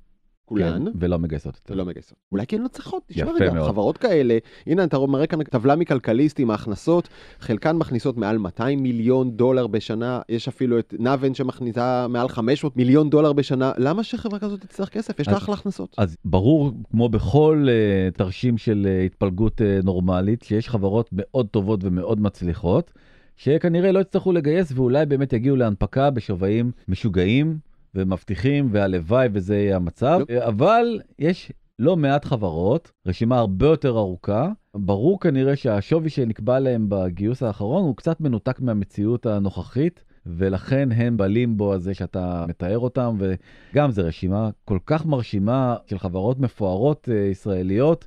כולן. 0.44 0.84
כן, 0.84 0.90
ולא 0.98 1.18
מגייסות. 1.18 1.54
יותר. 1.56 1.74
ולא 1.74 1.84
מגייסות. 1.84 2.18
אולי 2.32 2.46
כן 2.46 2.62
לא 2.62 2.68
צריכות, 2.68 3.02
תשמע 3.06 3.32
רגע, 3.32 3.52
מאוד. 3.52 3.68
חברות 3.68 3.98
כאלה, 3.98 4.38
הנה 4.66 4.84
אתה 4.84 4.98
מראה 4.98 5.26
כאן 5.26 5.42
טבלה 5.42 5.76
מכלכליסט 5.76 6.40
עם 6.40 6.50
ההכנסות, 6.50 7.08
חלקן 7.40 7.76
מכניסות 7.76 8.16
מעל 8.16 8.38
200 8.38 8.82
מיליון 8.82 9.30
דולר 9.36 9.66
בשנה, 9.66 10.20
יש 10.28 10.48
אפילו 10.48 10.78
את 10.78 10.94
נאבן 10.98 11.34
שמכניסה 11.34 12.06
מעל 12.08 12.28
500 12.28 12.76
מיליון 12.76 13.10
דולר 13.10 13.32
בשנה, 13.32 13.72
למה 13.78 14.02
שחברה 14.02 14.38
כזאת 14.38 14.60
תצטרך 14.60 14.88
כסף? 14.88 15.20
יש 15.20 15.28
לה 15.28 15.34
אז- 15.36 15.42
אחלה 15.42 15.54
הכנסות. 15.54 15.94
אז 15.98 16.16
ברור, 16.24 16.72
כמו 16.90 17.08
בכל 17.08 17.66
uh, 17.68 18.16
תרשים 18.16 18.58
של 18.58 18.86
uh, 18.86 19.06
התפלגות 19.06 19.60
uh, 19.60 19.84
נורמלית, 19.84 20.42
שיש 20.42 20.68
חברות 20.68 21.08
מאוד 21.12 21.46
טובות 21.46 21.80
ומאוד 21.82 22.20
מצליחות, 22.20 22.90
שכנראה 23.36 23.92
לא 23.92 23.98
יצטרכו 23.98 24.32
לגייס 24.32 24.72
ואולי 24.74 25.06
באמת 25.06 25.32
יגיעו 25.32 25.56
להנפקה 25.56 26.10
בשווים 26.10 26.70
משוגעים 26.88 27.58
ומבטיחים, 27.94 28.68
והלוואי 28.70 29.28
וזה 29.32 29.56
יהיה 29.56 29.76
המצב. 29.76 30.20
Uh, 30.20 30.48
אבל 30.48 31.00
יש 31.18 31.52
לא 31.78 31.96
מעט 31.96 32.24
חברות, 32.24 32.92
רשימה 33.06 33.38
הרבה 33.38 33.66
יותר 33.66 33.98
ארוכה. 33.98 34.48
ברור 34.74 35.20
כנראה 35.20 35.56
שהשווי 35.56 36.10
שנקבע 36.10 36.58
להם 36.60 36.86
בגיוס 36.88 37.42
האחרון 37.42 37.82
הוא 37.82 37.96
קצת 37.96 38.20
מנותק 38.20 38.60
מהמציאות 38.60 39.26
הנוכחית. 39.26 40.04
ולכן 40.26 40.92
הם 40.92 41.16
בלימבו 41.16 41.74
הזה 41.74 41.94
שאתה 41.94 42.44
מתאר 42.48 42.78
אותם, 42.78 43.16
וגם 43.18 43.90
זו 43.90 44.02
רשימה 44.04 44.50
כל 44.64 44.78
כך 44.86 45.06
מרשימה 45.06 45.76
של 45.86 45.98
חברות 45.98 46.40
מפוארות 46.40 47.08
אה, 47.12 47.16
ישראליות, 47.16 48.06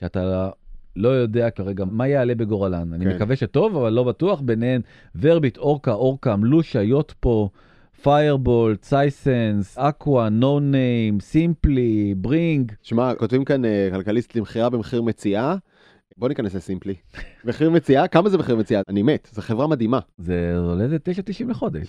שאתה 0.00 0.50
לא 0.96 1.08
יודע 1.08 1.50
כרגע 1.50 1.84
מה 1.90 2.08
יעלה 2.08 2.34
בגורלן. 2.34 2.92
אני 2.92 3.04
כן. 3.04 3.16
מקווה 3.16 3.36
שטוב, 3.36 3.76
אבל 3.76 3.92
לא 3.92 4.04
בטוח, 4.04 4.40
ביניהן 4.40 4.80
ורביט, 5.20 5.58
אורקה, 5.58 5.92
אורקאם, 5.92 6.44
לושה, 6.44 6.82
יוטפו, 6.82 7.50
פיירבול, 8.04 8.76
צייסנס, 8.76 9.78
אקווה, 9.78 10.28
נו 10.28 10.60
ניים, 10.60 11.20
סימפלי, 11.20 12.14
ברינג. 12.16 12.72
שמע, 12.82 13.14
כותבים 13.14 13.44
כאן 13.44 13.64
אה, 13.64 13.88
כלכליסט 13.92 14.36
למכירה 14.36 14.70
במחיר 14.70 15.02
מציאה. 15.02 15.56
בוא 16.16 16.28
ניכנס 16.28 16.54
לסימפלי. 16.54 16.94
מחיר 17.44 17.70
מציאה? 17.70 18.08
כמה 18.08 18.28
זה 18.28 18.38
מחיר 18.38 18.56
מציאה? 18.56 18.80
אני 18.88 19.02
מת, 19.02 19.28
זו 19.32 19.42
חברה 19.42 19.66
מדהימה. 19.66 19.98
זה 20.18 20.54
עולה 20.58 20.88
זה 20.88 20.96
9.90 20.96 21.44
לחודש. 21.50 21.86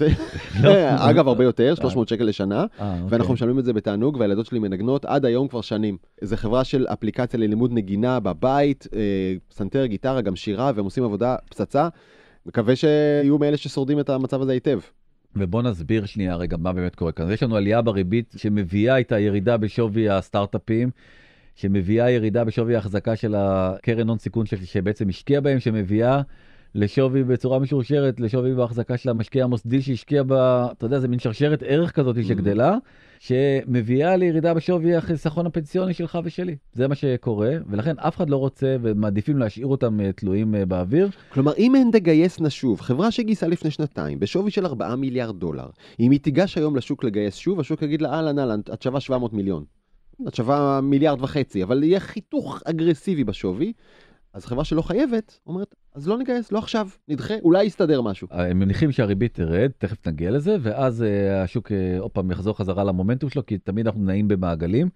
לא? 0.63 0.71
אגב, 1.09 1.27
הרבה 1.27 1.43
יותר, 1.43 1.75
300 1.75 2.07
שקל 2.07 2.23
לשנה, 2.23 2.65
אה, 2.79 2.93
אוקיי. 2.93 3.07
ואנחנו 3.09 3.33
משלמים 3.33 3.59
את 3.59 3.65
זה 3.65 3.73
בתענוג, 3.73 4.17
והילדות 4.19 4.45
שלי 4.45 4.59
מנגנות 4.59 5.05
עד 5.05 5.25
היום 5.25 5.47
כבר 5.47 5.61
שנים. 5.61 5.97
זו 6.21 6.37
חברה 6.37 6.63
של 6.63 6.85
אפליקציה 6.87 7.39
ללימוד 7.39 7.73
נגינה 7.73 8.19
בבית, 8.19 8.87
אה, 8.95 8.99
פסנתר, 9.47 9.85
גיטרה, 9.85 10.21
גם 10.21 10.35
שירה, 10.35 10.71
והם 10.75 10.85
עושים 10.85 11.03
עבודה 11.03 11.35
פצצה. 11.49 11.87
מקווה 12.45 12.75
שיהיו 12.75 13.37
מאלה 13.37 13.57
ששורדים 13.57 13.99
את 13.99 14.09
המצב 14.09 14.41
הזה 14.41 14.51
היטב. 14.51 14.79
ובוא 15.35 15.61
נסביר 15.61 16.05
שנייה 16.05 16.35
רגע 16.35 16.57
מה 16.57 16.73
באמת 16.73 16.95
קורה 16.95 17.11
כאן. 17.11 17.31
יש 17.31 17.43
לנו 17.43 17.55
עלייה 17.55 17.81
בריבית 17.81 18.33
שמביאה 18.37 18.99
את 18.99 19.11
הירידה 19.11 19.57
בשווי 19.57 20.09
הסטארט-אפים, 20.09 20.89
שמביאה 21.55 22.11
ירידה 22.11 22.43
בשווי 22.43 22.75
ההחזקה 22.75 23.15
של 23.15 23.35
הקרן 23.37 24.09
הון 24.09 24.17
סיכון 24.17 24.45
שבעצם 24.45 25.09
השקיע 25.09 25.41
בהם, 25.41 25.59
שמביאה 25.59 26.21
לשווי 26.75 27.23
בצורה 27.23 27.59
משורשרת, 27.59 28.19
לשווי 28.19 28.55
בהחזקה 28.55 28.97
של 28.97 29.09
המשקיע 29.09 29.43
המוסדי 29.43 29.81
שהשקיע 29.81 30.23
בה, 30.23 30.67
אתה 30.71 30.85
יודע, 30.85 30.99
זה 30.99 31.07
מין 31.07 31.19
שרשרת 31.19 31.63
ערך 31.65 31.91
כזאת 31.91 32.15
שגדלה, 32.23 32.77
שמביאה 33.19 34.15
לירידה 34.15 34.53
בשווי 34.53 34.95
החיסכון 34.95 35.45
הפנסיוני 35.45 35.93
שלך 35.93 36.19
ושלי. 36.23 36.55
זה 36.73 36.87
מה 36.87 36.95
שקורה, 36.95 37.51
ולכן 37.69 37.99
אף 37.99 38.17
אחד 38.17 38.29
לא 38.29 38.37
רוצה 38.37 38.75
ומעדיפים 38.81 39.37
להשאיר 39.37 39.67
אותם 39.67 39.99
אה, 39.99 40.11
תלויים 40.11 40.55
אה, 40.55 40.65
באוויר. 40.65 41.09
כלומר, 41.29 41.53
אם 41.57 41.75
הן 41.75 41.91
תגייס 41.91 42.39
נשוב, 42.39 42.81
חברה 42.81 43.11
שגייסה 43.11 43.47
לפני 43.47 43.71
שנתיים, 43.71 44.19
בשווי 44.19 44.51
של 44.51 44.65
4 44.65 44.95
מיליארד 44.95 45.39
דולר, 45.39 45.67
אם 45.99 46.11
היא 46.11 46.19
תיגש 46.19 46.57
היום 46.57 46.75
לשוק 46.75 47.03
לגייס 47.03 47.35
שוב, 47.35 47.59
השוק 47.59 47.81
יגיד 47.81 48.01
לה, 48.01 48.13
אהלן 48.13 48.39
אהלן, 48.39 48.59
את 48.73 48.81
שווה 48.81 48.99
700 48.99 49.33
מיליון. 49.33 49.63
את 50.27 50.35
שווה 50.35 50.81
מיליארד 50.81 51.21
וחצי, 51.21 51.63
אבל 51.63 51.83
יהיה 51.83 51.99
חיתוך 51.99 52.61
אגרסיבי 52.65 53.23
בשווי, 53.23 53.73
אז 54.35 54.45
חברה 54.45 54.63
שלא 54.63 54.81
חייבת, 54.81 55.39
אומרת, 55.47 55.75
אז 55.93 56.07
לא 56.07 56.17
נגייס, 56.17 56.51
לא 56.51 56.59
עכשיו, 56.59 56.87
נדחה, 57.07 57.33
אולי 57.43 57.63
יסתדר 57.63 58.01
משהו. 58.01 58.27
הם 58.31 58.59
מניחים 58.59 58.91
שהריבית 58.91 59.33
תרד, 59.33 59.71
תכף 59.77 60.07
נגיע 60.07 60.31
לזה, 60.31 60.55
ואז 60.61 61.03
אה, 61.03 61.43
השוק 61.43 61.71
אה, 61.71 61.99
עוד 61.99 62.11
פעם 62.11 62.31
יחזור 62.31 62.57
חזרה 62.57 62.83
למומנטום 62.83 63.29
שלו, 63.29 63.45
כי 63.45 63.57
תמיד 63.57 63.87
אנחנו 63.87 64.03
נעים 64.03 64.27
במעגלים. 64.27 64.89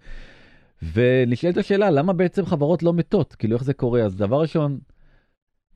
ונשאלת 0.92 1.56
השאלה, 1.56 1.90
למה 1.90 2.12
בעצם 2.12 2.46
חברות 2.46 2.82
לא 2.82 2.92
מתות? 2.92 3.34
כאילו, 3.34 3.54
איך 3.56 3.64
זה 3.64 3.74
קורה? 3.74 4.02
אז 4.02 4.16
דבר 4.16 4.40
ראשון, 4.40 4.78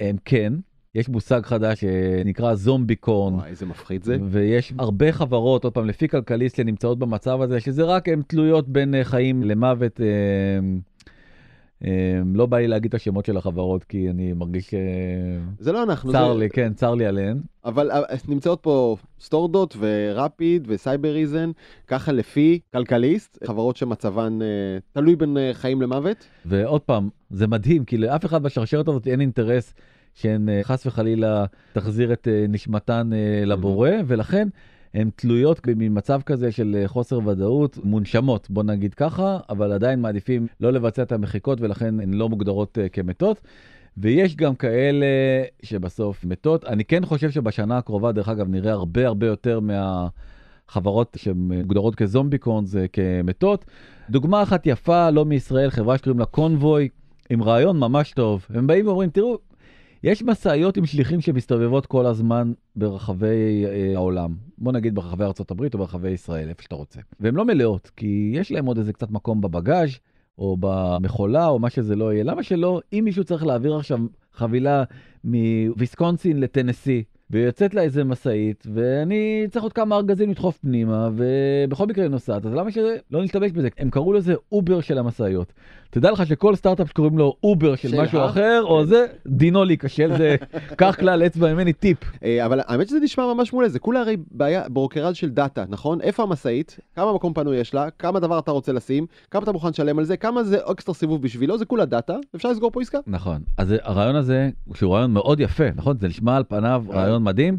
הם 0.01 0.17
כן, 0.25 0.53
יש 0.95 1.09
מושג 1.09 1.41
חדש 1.45 1.81
שנקרא 1.81 2.55
זומביקורן. 2.55 3.35
וואי, 3.35 3.51
איזה 3.51 3.67
מפחיד 3.67 4.05
זה. 4.05 4.17
ויש 4.31 4.73
הרבה 4.79 5.13
חברות, 5.13 5.65
עוד 5.65 5.73
פעם, 5.73 5.87
לפי 5.87 6.09
כלכליסט, 6.09 6.57
שנמצאות 6.57 6.99
במצב 6.99 7.41
הזה, 7.41 7.61
שזה 7.61 7.83
רק 7.83 8.09
הן 8.09 8.23
תלויות 8.23 8.69
בין 8.69 8.95
אה, 8.95 9.05
חיים 9.05 9.43
למוות. 9.43 10.01
אה, 11.85 11.89
אה, 11.89 12.21
לא 12.35 12.47
בא 12.47 12.59
לי 12.59 12.69
להגיד 12.69 12.89
את 12.89 12.95
השמות 12.95 13.25
של 13.25 13.37
החברות, 13.37 13.85
כי 13.85 14.11
אני 14.11 14.33
מרגיש... 14.33 14.75
אה, 14.75 14.81
זה 15.59 15.73
לא 15.73 15.83
אנחנו, 15.83 16.13
צר 16.13 16.33
זה... 16.33 16.39
לי, 16.39 16.51
כן, 16.51 16.75
צר 16.75 16.95
לי 16.95 17.07
עליהן. 17.07 17.41
אבל 17.65 17.91
אה, 17.91 18.01
נמצאות 18.29 18.61
פה 18.63 18.97
סטורדוט 19.21 19.77
ורפיד 19.79 20.65
וסייבריזן, 20.69 21.51
ככה 21.87 22.13
לפי 22.13 22.61
כלכליסט, 22.73 23.39
חברות 23.47 23.77
שמצבן 23.77 24.43
אה, 24.43 24.47
תלוי 24.93 25.17
בין 25.17 25.37
אה, 25.37 25.51
חיים 25.53 25.83
למוות. 25.83 26.27
ועוד 26.47 26.81
פעם, 26.81 27.09
זה 27.31 27.47
מדהים, 27.47 27.85
כי 27.85 27.99
לאף 27.99 28.25
אחד 28.25 28.43
בשרשרת 28.43 28.89
הזאת 28.89 29.07
אין 29.07 29.21
אינטרס 29.21 29.75
שהן 30.15 30.49
אה, 30.49 30.61
חס 30.63 30.87
וחלילה 30.87 31.45
תחזיר 31.73 32.13
את 32.13 32.29
אה, 32.31 32.45
נשמתן 32.49 33.11
אה, 33.13 33.45
לבורא, 33.45 33.91
ולכן 34.07 34.49
הן 34.95 35.11
תלויות 35.17 35.61
במצב 35.67 36.21
כזה 36.27 36.53
של 36.53 36.77
אה, 36.79 36.89
חוסר 36.89 37.19
ודאות, 37.27 37.79
מונשמות, 37.85 38.51
בוא 38.51 38.63
נגיד 38.63 38.95
ככה, 38.95 39.39
אבל 39.49 39.73
עדיין 39.73 40.01
מעדיפים 40.01 40.47
לא 40.61 40.73
לבצע 40.73 41.03
את 41.03 41.13
המחיקות, 41.13 41.61
ולכן 41.61 42.01
הן 42.01 42.15
לא 42.15 42.29
מוגדרות 42.29 42.79
אה, 42.79 42.89
כמתות. 42.89 43.41
ויש 43.97 44.37
גם 44.37 44.55
כאלה 44.55 45.07
שבסוף 45.63 46.25
מתות. 46.25 46.65
אני 46.65 46.85
כן 46.85 47.05
חושב 47.05 47.31
שבשנה 47.31 47.79
הקרובה, 47.79 48.13
דרך 48.13 48.29
אגב, 48.29 48.49
נראה 48.49 48.73
הרבה 48.73 49.07
הרבה 49.07 49.27
יותר 49.27 49.61
מה... 49.61 50.09
חברות 50.69 51.17
שמוגדרות 51.21 51.95
כזומביקונס, 51.95 52.77
אה, 52.77 52.87
כמתות. 52.89 53.65
דוגמה 54.11 54.43
אחת 54.43 54.67
יפה, 54.67 55.11
לא 55.11 55.25
מישראל, 55.25 55.71
חברה 55.71 55.99
שקוראים 55.99 56.19
לה 56.19 56.27
קונבוי, 56.27 56.89
עם 57.31 57.43
רעיון 57.43 57.79
ממש 57.79 58.13
טוב. 58.13 58.47
הם 58.55 58.67
באים 58.67 58.87
ואומרים, 58.87 59.11
תראו, 59.11 59.39
יש 60.05 60.23
משאיות 60.23 60.77
עם 60.77 60.87
שליחים 60.87 61.21
שמסתובבות 61.21 61.87
כל 61.87 62.07
הזמן 62.07 62.53
ברחבי 62.77 63.65
אה, 63.67 63.93
העולם. 63.95 64.35
בוא 64.59 64.73
נגיד 64.73 64.95
ברחבי 64.95 65.25
ארה"ב 65.25 65.63
או 65.75 65.79
ברחבי 65.79 66.11
ישראל, 66.11 66.49
איפה 66.49 66.63
שאתה 66.63 66.75
רוצה. 66.75 67.01
והן 67.21 67.35
לא 67.35 67.45
מלאות, 67.45 67.91
כי 67.97 68.33
יש 68.35 68.53
להם 68.53 68.67
עוד 68.67 68.79
איזה 68.79 68.93
קצת 68.93 69.11
מקום 69.11 69.41
בבגאז' 69.41 69.99
או 70.39 70.57
במכולה 70.61 71.47
או 71.47 71.59
מה 71.59 71.71
שזה 71.71 71.97
לא 71.97 72.13
יהיה. 72.13 72.25
למה 72.25 72.43
שלא, 72.43 72.81
אם 72.93 73.03
מישהו 73.05 73.25
צריך 73.25 73.47
להעביר 73.47 73.77
עכשיו 73.77 73.99
חבילה 74.33 74.85
מוויסקונסין 75.25 76.41
לטנסי, 76.41 77.05
ויוצאת 77.31 77.75
לה 77.75 77.83
איזה 77.83 78.05
משאית, 78.05 78.67
ואני 78.75 79.47
צריך 79.51 79.63
עוד 79.63 79.73
כמה 79.73 79.97
ארגזים 79.97 80.31
לדחוף 80.31 80.59
פנימה, 80.59 81.09
ובכל 81.17 81.87
מקרה 81.87 82.05
היא 82.05 82.11
נוסעת, 82.11 82.47
אז 82.47 82.55
למה 82.55 82.71
שלא 82.71 83.23
נשתמש 83.23 83.53
בזה? 83.53 83.69
הם 83.79 83.91
קראו 83.91 84.13
לזה 84.13 84.35
אובר 84.53 84.81
של 84.81 84.99
המשאיות. 84.99 85.53
תדע 85.91 86.11
לך 86.11 86.27
שכל 86.27 86.55
סטארט-אפ 86.55 86.89
שקוראים 86.89 87.19
לו 87.19 87.37
אובר 87.43 87.75
של 87.75 88.01
משהו 88.03 88.25
אחר, 88.25 88.63
או 88.65 88.81
כן. 88.81 88.87
זה, 88.87 89.07
דינו 89.27 89.65
להיכשל, 89.65 90.17
זה, 90.17 90.37
קח 90.81 90.97
כלל 91.01 91.27
אצבע 91.27 91.55
ממני 91.55 91.73
טיפ. 91.73 91.99
אה, 92.25 92.47
אבל 92.47 92.61
האמת 92.67 92.89
שזה 92.89 93.01
נשמע 93.01 93.35
ממש 93.35 93.53
מעולה, 93.53 93.69
זה 93.69 93.79
כולה 93.79 94.01
הרי 94.01 94.17
בעיה, 94.31 94.69
brokerage 94.69 95.17
של 95.17 95.31
דאטה, 95.31 95.65
נכון? 95.69 96.01
איפה 96.01 96.23
המשאית, 96.23 96.79
כמה 96.97 97.13
מקום 97.13 97.35
פנוי 97.35 97.57
יש 97.57 97.75
לה, 97.75 97.91
כמה 97.91 98.21
דבר 98.21 98.39
אתה 98.39 98.51
רוצה 98.51 98.73
לשים, 98.73 99.07
כמה 99.31 99.43
אתה 99.43 99.53
מוכן 99.53 99.69
לשלם 99.69 99.99
על 99.99 100.05
זה, 100.05 100.17
כמה 100.17 100.43
זה 100.45 100.59
אקסטרה 100.71 100.95
סיבוב 100.95 101.23
בשבילו, 101.23 101.59
זה 101.59 101.65
כולה 101.65 101.85
דאטה, 101.85 102.17
אפשר 102.37 102.51
לסגור 102.51 102.71
פה 102.71 102.81
עסקה. 102.81 102.99
נכון, 103.07 103.39
אז 103.59 103.75
הרעיון 103.83 104.17
הזה, 104.17 104.51
שהוא 104.75 104.95
רעיון 104.95 105.13
מאוד 105.13 105.41
יפה, 105.41 105.65
נכון? 105.77 105.99
זה 105.99 106.09
נשמע 106.09 106.37
על 106.37 106.45
פניו 106.49 106.85
אה. 106.93 107.14
רעיון 107.15 107.25
מדהים, 107.25 107.59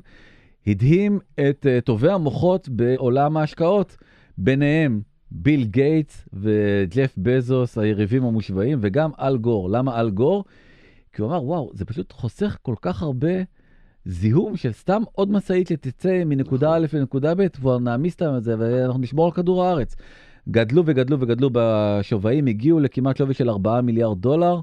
הדהים 0.67 1.19
את 1.33 1.65
אה, 1.69 1.81
טובי 1.81 2.11
המוחות 2.11 2.69
בעולם 2.69 3.37
ההשקעות, 3.37 3.97
ביניהם 4.37 5.01
ביל 5.31 5.63
גייטס 5.65 6.27
וג'ף 6.33 7.13
בזוס, 7.17 7.77
היריבים 7.77 8.23
המושבעים, 8.23 8.79
וגם 8.81 9.11
אל 9.19 9.37
גור. 9.37 9.69
למה 9.69 9.99
אל 9.99 10.09
גור? 10.09 10.43
כי 11.13 11.21
הוא 11.21 11.29
אמר, 11.29 11.43
וואו, 11.43 11.71
זה 11.73 11.85
פשוט 11.85 12.11
חוסך 12.11 12.57
כל 12.61 12.75
כך 12.81 13.01
הרבה 13.01 13.33
זיהום 14.05 14.55
של 14.55 14.71
סתם 14.71 15.01
עוד 15.11 15.31
משאית 15.31 15.67
שתצא 15.67 16.23
מנקודה 16.25 16.75
א' 16.75 16.85
לנקודה 16.93 17.35
ב', 17.35 17.47
כבר 17.47 17.79
נעמיס 17.79 18.15
את 18.21 18.43
זה 18.43 18.55
ואנחנו 18.59 19.01
נשמור 19.01 19.25
על 19.25 19.31
כדור 19.31 19.63
הארץ. 19.63 19.95
גדלו 20.49 20.83
וגדלו 20.85 21.19
וגדלו 21.19 21.49
בשווים, 21.53 22.47
הגיעו 22.47 22.79
לכמעט 22.79 23.17
שווי 23.17 23.33
של 23.33 23.49
4 23.49 23.81
מיליארד 23.81 24.21
דולר, 24.21 24.59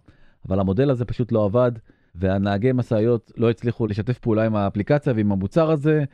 אבל 0.48 0.60
המודל 0.60 0.90
הזה 0.90 1.04
פשוט 1.04 1.32
לא 1.32 1.44
עבד, 1.44 1.72
והנהגי 2.14 2.72
משאיות 2.72 3.32
לא 3.36 3.50
הצליחו 3.50 3.86
לשתף 3.86 4.18
פעולה 4.18 4.46
עם 4.46 4.56
האפליקציה 4.56 5.12
ועם 5.16 5.32
המוצר 5.32 5.70
הזה, 5.70 6.04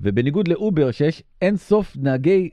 ובניגוד 0.00 0.48
לאובר, 0.48 0.90
שיש 0.90 1.22
אין 1.42 1.56
סוף 1.56 1.96
נהגי 1.96 2.50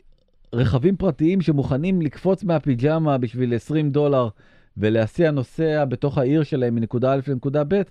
רכבים 0.54 0.98
פרטיים 0.98 1.42
שמוכנים 1.42 2.02
לקפוץ 2.02 2.44
מהפיג'מה 2.44 3.18
בשביל 3.18 3.56
20 3.56 3.92
דולר 3.92 4.30
ולהסיע 4.78 5.32
נוסע 5.32 5.86
בתוך 5.86 6.18
העיר 6.18 6.44
שלהם 6.44 6.76
מנקודה 6.76 7.14
א' 7.14 7.20
לנקודה 7.28 7.64
ב', 7.68 7.82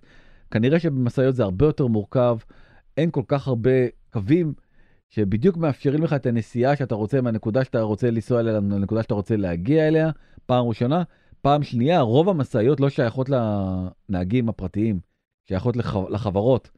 כנראה 0.51 0.79
שבמשאיות 0.79 1.35
זה 1.35 1.43
הרבה 1.43 1.67
יותר 1.67 1.87
מורכב, 1.87 2.37
אין 2.97 3.11
כל 3.11 3.23
כך 3.29 3.49
הרבה 3.49 3.71
קווים 4.13 4.53
שבדיוק 5.11 5.57
מאפשרים 5.57 6.03
לך 6.03 6.13
את 6.13 6.27
הנסיעה 6.27 6.77
שאתה 6.77 6.95
רוצה 6.95 7.21
מהנקודה 7.21 7.65
שאתה 7.65 7.81
רוצה 7.81 8.11
לנסוע 8.11 8.41
אליה 8.41 8.53
לנקודה 8.53 9.03
שאתה 9.03 9.15
רוצה 9.15 9.37
להגיע 9.37 9.89
אליה, 9.89 10.11
פעם 10.47 10.67
ראשונה. 10.67 11.03
פעם 11.47 11.63
שנייה, 11.63 12.01
רוב 12.01 12.29
המשאיות 12.29 12.81
לא 12.81 12.89
שייכות 12.89 13.29
לנהגים 13.29 14.49
הפרטיים, 14.49 15.01
שייכות 15.49 15.77
לח... 15.77 15.97
לחברות. 16.11 16.71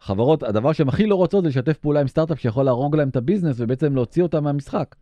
חברות, 0.00 0.42
הדבר 0.42 0.72
שהן 0.72 0.88
הכי 0.88 1.06
לא 1.06 1.14
רוצות 1.14 1.44
זה 1.44 1.48
לשתף 1.48 1.78
פעולה 1.78 2.00
עם 2.00 2.06
סטארט-אפ 2.06 2.40
שיכול 2.40 2.64
להרוג 2.64 2.96
להם 2.96 3.08
את 3.08 3.16
ה 3.16 3.20
business 3.20 3.56
ובעצם 3.58 3.94
להוציא 3.94 4.22
אותם 4.22 4.44
מהמשחק. 4.44 4.94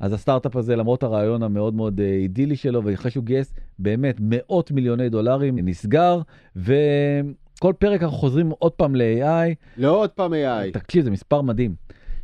אז 0.00 0.12
הסטארט-אפ 0.12 0.56
הזה, 0.56 0.76
למרות 0.76 1.02
הרעיון 1.02 1.42
המאוד 1.42 1.74
מאוד 1.74 2.00
אה, 2.00 2.06
אידילי 2.06 2.56
שלו, 2.56 2.84
ואחרי 2.84 3.10
שהוא 3.10 3.24
גייס 3.24 3.54
באמת 3.78 4.16
מאות 4.20 4.70
מיליוני 4.70 5.08
דולרים, 5.08 5.58
נסגר, 5.58 6.20
וכל 6.56 7.72
פרק 7.78 8.02
אנחנו 8.02 8.16
חוזרים 8.16 8.50
עוד 8.58 8.72
פעם 8.72 8.96
ל-AI. 8.96 9.54
לא 9.76 9.96
עוד 9.96 10.10
פעם 10.10 10.32
AI. 10.32 10.72
תקשיב, 10.72 11.04
זה 11.04 11.10
מספר 11.10 11.42
מדהים. 11.42 11.74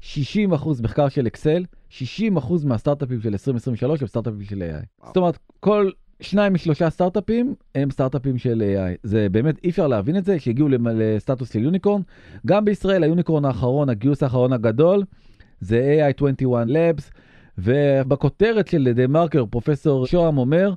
60 0.00 0.52
אחוז 0.52 0.80
מחקר 0.80 1.08
של 1.08 1.26
אקסל, 1.26 1.64
60 1.88 2.36
אחוז 2.36 2.64
מהסטארט-אפים 2.64 3.20
של 3.20 3.32
2023 3.32 4.00
הם 4.00 4.06
סטארט-אפים 4.06 4.42
של 4.42 4.62
AI. 4.62 4.86
וואו. 4.98 5.08
זאת 5.08 5.16
אומרת, 5.16 5.38
כל 5.64 5.90
שניים 6.20 6.54
משלושה 6.54 6.90
סטארט-אפים 6.90 7.54
הם 7.74 7.90
סטארט-אפים 7.90 8.38
של 8.38 8.62
AI. 8.62 8.98
זה 9.02 9.26
באמת, 9.28 9.64
אי 9.64 9.70
אפשר 9.70 9.86
להבין 9.86 10.16
את 10.16 10.24
זה, 10.24 10.38
שהגיעו 10.38 10.68
לסטטוס 10.68 11.52
של 11.52 11.62
יוניקורן. 11.62 12.00
גם 12.46 12.64
בישראל, 12.64 13.02
היוניקורן 13.02 13.44
האחרון, 13.44 13.88
הגיוס 13.88 14.22
האחרון 14.22 14.52
הגדול, 14.52 15.04
זה 15.60 16.08
AI21 16.18 16.68
Labs, 16.68 17.02
ובכותרת 17.58 18.68
של 18.68 18.92
דה 18.94 19.06
מרקר, 19.06 19.44
פרופסור 19.46 20.06
שוהם 20.06 20.38
אומר, 20.38 20.74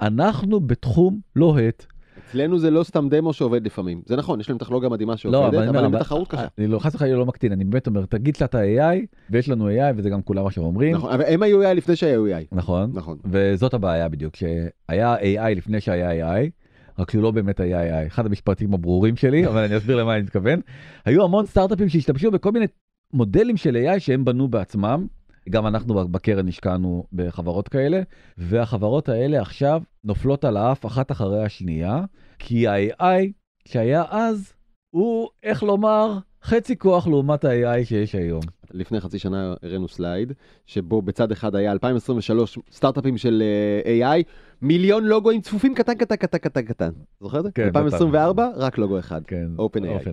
אנחנו 0.00 0.60
בתחום 0.60 1.20
לוהט. 1.36 1.86
אצלנו 2.30 2.58
זה 2.58 2.70
לא 2.70 2.82
סתם 2.82 3.08
דמו 3.08 3.32
שעובד 3.32 3.66
לפעמים. 3.66 4.02
זה 4.06 4.16
נכון, 4.16 4.40
יש 4.40 4.48
להם 4.48 4.58
טכנולוגיה 4.58 4.88
מדהימה 4.88 5.12
לא, 5.12 5.16
שעובדת, 5.16 5.54
אני 5.54 5.58
אבל 5.58 5.68
אומר, 5.68 5.84
הם 5.84 5.92
בתחרות 5.92 6.28
קשה. 6.28 6.46
אני 6.58 6.66
לא, 6.66 6.78
חס 6.78 6.94
וחלילה 6.94 7.16
לא 7.16 7.26
מקטין, 7.26 7.52
אני 7.52 7.64
באמת 7.64 7.86
אומר, 7.86 8.06
תגיד 8.06 8.36
שאתה 8.36 8.60
AI, 8.60 9.06
ויש 9.30 9.48
לנו 9.48 9.68
AI, 9.68 9.92
וזה 9.96 10.10
גם 10.10 10.22
כולם 10.22 10.46
עכשיו 10.46 10.64
אומרים. 10.64 10.94
נכון, 10.94 11.12
אבל 11.12 11.24
הם 11.26 11.42
היו 11.42 11.62
AI 11.62 11.74
לפני 11.74 11.96
שהיו 11.96 12.26
AI. 12.26 12.44
נכון. 12.52 12.90
נכון. 12.94 13.18
וזאת 13.24 13.74
הבעיה 13.74 14.08
בדיוק, 14.08 14.36
שהיה 14.36 15.16
AI 15.16 15.54
לפני 15.56 15.80
שהיה 15.80 16.36
AI, 16.38 16.50
רק 16.98 17.10
שהוא 17.10 17.22
לא 17.22 17.30
באמת 17.30 17.60
היה 17.60 18.04
AI. 18.04 18.06
אחד 18.06 18.26
המשפטים 18.26 18.74
הברורים 18.74 19.16
שלי, 19.16 19.46
אבל 19.46 19.64
אני 19.64 19.76
אסביר 19.76 19.96
למה 19.96 20.14
אני 20.14 20.22
מתכוון. 20.22 20.60
היו 21.04 21.24
המון 21.24 21.46
סטארט-אפים 21.46 21.88
שהשתמשו 21.88 22.30
בכל 22.30 22.52
מיני 22.52 22.66
מודלים 23.12 23.56
של 23.56 23.76
AI 23.76 23.98
שהם 23.98 24.24
בנו 24.24 24.48
בעצמם. 24.48 25.06
גם 25.50 25.66
אנחנו 25.66 26.08
בקרן 26.08 26.48
השקענו 26.48 27.04
בחברות 27.12 27.68
כאלה, 27.68 28.00
והחברות 28.38 29.08
האלה 29.08 29.40
עכשיו 29.40 29.82
נופלות 30.04 30.44
על 30.44 30.56
האף 30.56 30.86
אחת 30.86 31.12
אחרי 31.12 31.44
השנייה, 31.44 32.04
כי 32.38 32.68
ה-AI 32.68 33.32
שהיה 33.64 34.04
אז, 34.10 34.52
הוא, 34.90 35.28
איך 35.42 35.62
לומר, 35.62 36.18
חצי 36.42 36.78
כוח 36.78 37.06
לעומת 37.06 37.44
ה-AI 37.44 37.84
שיש 37.84 38.14
היום. 38.14 38.40
לפני 38.70 39.00
חצי 39.00 39.18
שנה 39.18 39.54
הראינו 39.62 39.88
סלייד, 39.88 40.32
שבו 40.66 41.02
בצד 41.02 41.32
אחד 41.32 41.54
היה 41.54 41.72
2023 41.72 42.58
סטארט-אפים 42.70 43.16
של 43.16 43.42
אה, 43.86 44.16
AI, 44.18 44.22
מיליון 44.62 45.04
לוגוים 45.04 45.40
צפופים 45.40 45.74
קטן 45.74 45.94
קטן 45.94 46.16
קטן 46.16 46.38
קטן 46.38 46.62
קטן. 46.62 46.90
זוכר 47.20 47.38
את 47.38 47.44
זה? 47.44 47.50
כן, 47.54 47.64
2024 47.64 48.48
רק 48.56 48.78
לוגו 48.78 48.98
אחד. 48.98 49.20
כן, 49.26 49.46
OpenAI. 49.58 50.04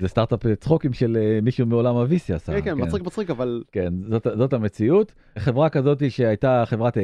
זה 0.00 0.08
סטארט-אפ 0.08 0.46
צחוקים 0.60 0.92
של 0.92 1.16
אה, 1.20 1.38
מישהו 1.42 1.66
מעולם 1.66 1.96
ה-VC 1.96 2.34
עשה. 2.34 2.52
כן, 2.52 2.60
כן, 2.60 2.74
מצחיק 2.76 3.02
מצחיק, 3.02 3.30
אבל 3.30 3.62
כן, 3.72 3.92
זאת, 4.08 4.26
זאת 4.38 4.52
המציאות. 4.52 5.12
חברה 5.38 5.68
כזאת 5.68 6.10
שהייתה 6.10 6.62
חברת 6.66 6.96
AI, 6.96 7.00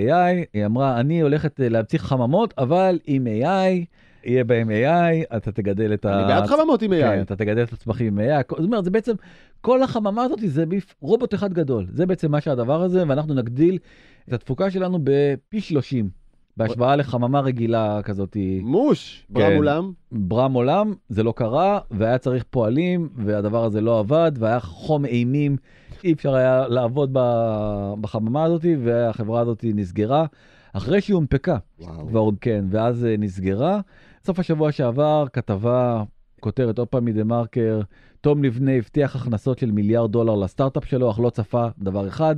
היא 0.52 0.66
אמרה, 0.66 1.00
אני 1.00 1.20
הולכת 1.20 1.60
אה, 1.60 1.68
להמציא 1.68 1.98
חממות, 1.98 2.54
אבל 2.58 2.98
עם 3.06 3.26
AI, 3.26 3.84
יהיה 4.24 4.44
בהם 4.44 4.70
AI, 4.70 5.36
אתה 5.36 5.52
תגדל 5.52 5.94
את 5.94 6.04
ה... 6.04 6.18
אני 6.18 6.28
בעד 6.28 6.46
חממות 6.46 6.82
עם 6.82 6.90
כן, 6.90 7.18
AI. 7.18 7.22
אתה 7.22 7.36
תגדל 7.36 7.62
את 7.62 7.72
הצמחים 7.72 8.18
עם 8.18 8.28
AI. 8.28 8.44
זאת 8.48 8.58
אומרת, 8.58 8.84
זה 8.84 8.90
בעצם, 8.90 9.14
כל 9.60 9.82
החממה 9.82 10.22
הזאת 10.22 10.38
זה 10.44 10.64
רובוט 11.00 11.34
אחד 11.34 11.52
גדול. 11.52 11.86
זה 11.92 12.06
בעצם 12.06 12.30
מה 12.30 12.40
שהדבר 12.40 12.82
הזה, 12.82 13.04
ואנחנו 13.08 13.34
נגדיל 13.34 13.78
את 14.28 14.32
התפוקה 14.32 14.70
שלנו 14.70 14.98
בפי 15.04 15.60
30, 15.60 16.21
בהשוואה 16.56 16.96
לחממה 16.96 17.40
רגילה 17.40 18.00
כזאת. 18.02 18.36
מוש, 18.62 19.26
ברם 19.30 19.50
כן. 19.50 19.56
אולם. 19.56 19.92
ברם 20.12 20.52
עולם, 20.52 20.94
זה 21.08 21.22
לא 21.22 21.32
קרה, 21.36 21.78
והיה 21.90 22.18
צריך 22.18 22.44
פועלים, 22.50 23.08
והדבר 23.16 23.64
הזה 23.64 23.80
לא 23.80 23.98
עבד, 23.98 24.32
והיה 24.38 24.60
חום 24.60 25.04
אימים, 25.04 25.56
אי 26.04 26.12
אפשר 26.12 26.34
היה 26.34 26.68
לעבוד 26.68 27.10
בחממה 28.00 28.44
הזאת, 28.44 28.64
והחברה 28.84 29.40
הזאת 29.40 29.64
נסגרה, 29.74 30.26
אחרי 30.72 31.00
שהיא 31.00 31.14
הונפקה. 31.14 31.56
כבר, 32.08 32.28
כן, 32.40 32.64
ואז 32.70 33.04
אה, 33.04 33.14
נסגרה. 33.18 33.80
סוף 34.24 34.38
השבוע 34.38 34.72
שעבר, 34.72 35.24
כתבה, 35.32 36.02
כותרת 36.40 36.78
עוד 36.78 36.88
פעם 36.88 37.04
מדה 37.04 37.24
מרקר, 37.24 37.80
תום 38.20 38.44
לבנה 38.44 38.72
הבטיח 38.72 39.16
הכנסות 39.16 39.58
של 39.58 39.70
מיליארד 39.70 40.12
דולר 40.12 40.34
לסטארט-אפ 40.34 40.84
שלו, 40.84 41.10
אך 41.10 41.20
לא 41.20 41.30
צפה 41.30 41.66
דבר 41.78 42.08
אחד, 42.08 42.36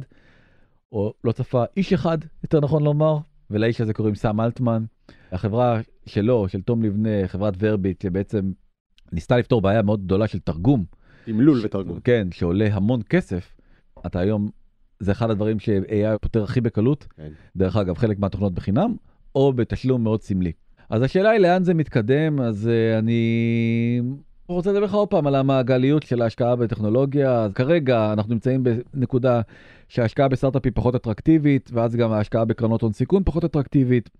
או 0.93 1.13
לא 1.25 1.33
צפה 1.33 1.65
איש 1.77 1.93
אחד, 1.93 2.19
יותר 2.43 2.61
נכון 2.61 2.83
לומר, 2.85 3.19
ולאיש 3.55 3.81
הזה 3.81 3.95
קוראים 3.95 4.15
סאם 4.15 4.41
אלטמן. 4.41 4.85
החברה 5.33 5.81
שלו, 6.07 6.49
של 6.49 6.63
תום 6.63 6.83
לבנה, 6.83 7.29
חברת 7.29 7.55
ורביט, 7.59 8.03
שבעצם 8.03 8.53
ניסתה 9.13 9.39
לפתור 9.39 9.61
בעיה 9.63 9.83
מאוד 9.83 10.05
גדולה 10.05 10.29
של 10.29 10.39
תרגום. 10.39 10.85
עם 11.27 11.41
לול 11.41 11.61
ותרגום. 11.65 12.01
כן, 12.01 12.29
שעולה 12.31 12.69
המון 12.73 13.01
כסף. 13.09 13.57
אתה 14.07 14.21
היום, 14.21 14.51
זה 15.01 15.13
אחד 15.13 15.31
הדברים 15.31 15.59
ש-AI 15.59 16.19
פותר 16.21 16.45
הכי 16.45 16.61
בקלות. 16.61 17.07
כן. 17.17 17.29
דרך 17.57 17.77
אגב, 17.77 17.99
חלק 17.99 18.19
מהתוכנות 18.19 18.55
בחינם, 18.55 18.97
או 19.35 19.53
בתשלום 19.53 20.05
מאוד 20.05 20.23
סמלי. 20.23 20.53
אז 20.91 21.03
השאלה 21.03 21.31
היא 21.31 21.41
לאן 21.41 21.65
זה 21.65 21.75
מתקדם, 21.75 22.41
אז 22.41 22.71
uh, 22.71 22.99
אני 22.99 24.01
רוצה 24.49 24.71
לדבר 24.71 24.85
לך 24.85 24.95
עוד 24.95 25.09
פעם 25.09 25.27
על 25.27 25.35
המעגליות 25.35 26.03
של 26.03 26.23
ההשקעה 26.23 26.57
בטכנולוגיה. 26.57 27.43
אז 27.43 27.53
כרגע 27.53 28.13
אנחנו 28.13 28.33
נמצאים 28.33 28.65
בנקודה 28.65 29.41
שההשקעה 29.89 30.29
בסטארט-אפ 30.29 30.65
היא 30.65 30.73
פחות 30.75 30.95
אטרקטיבית, 30.95 31.71
ואז 31.73 31.97
גם 31.97 32.13
ההשקעה 32.13 32.45
בקרנות 32.45 32.83
הון 32.83 32.93
סיכון 32.93 33.23
פחות 33.25 33.45
אטרקטיבית, 33.45 34.11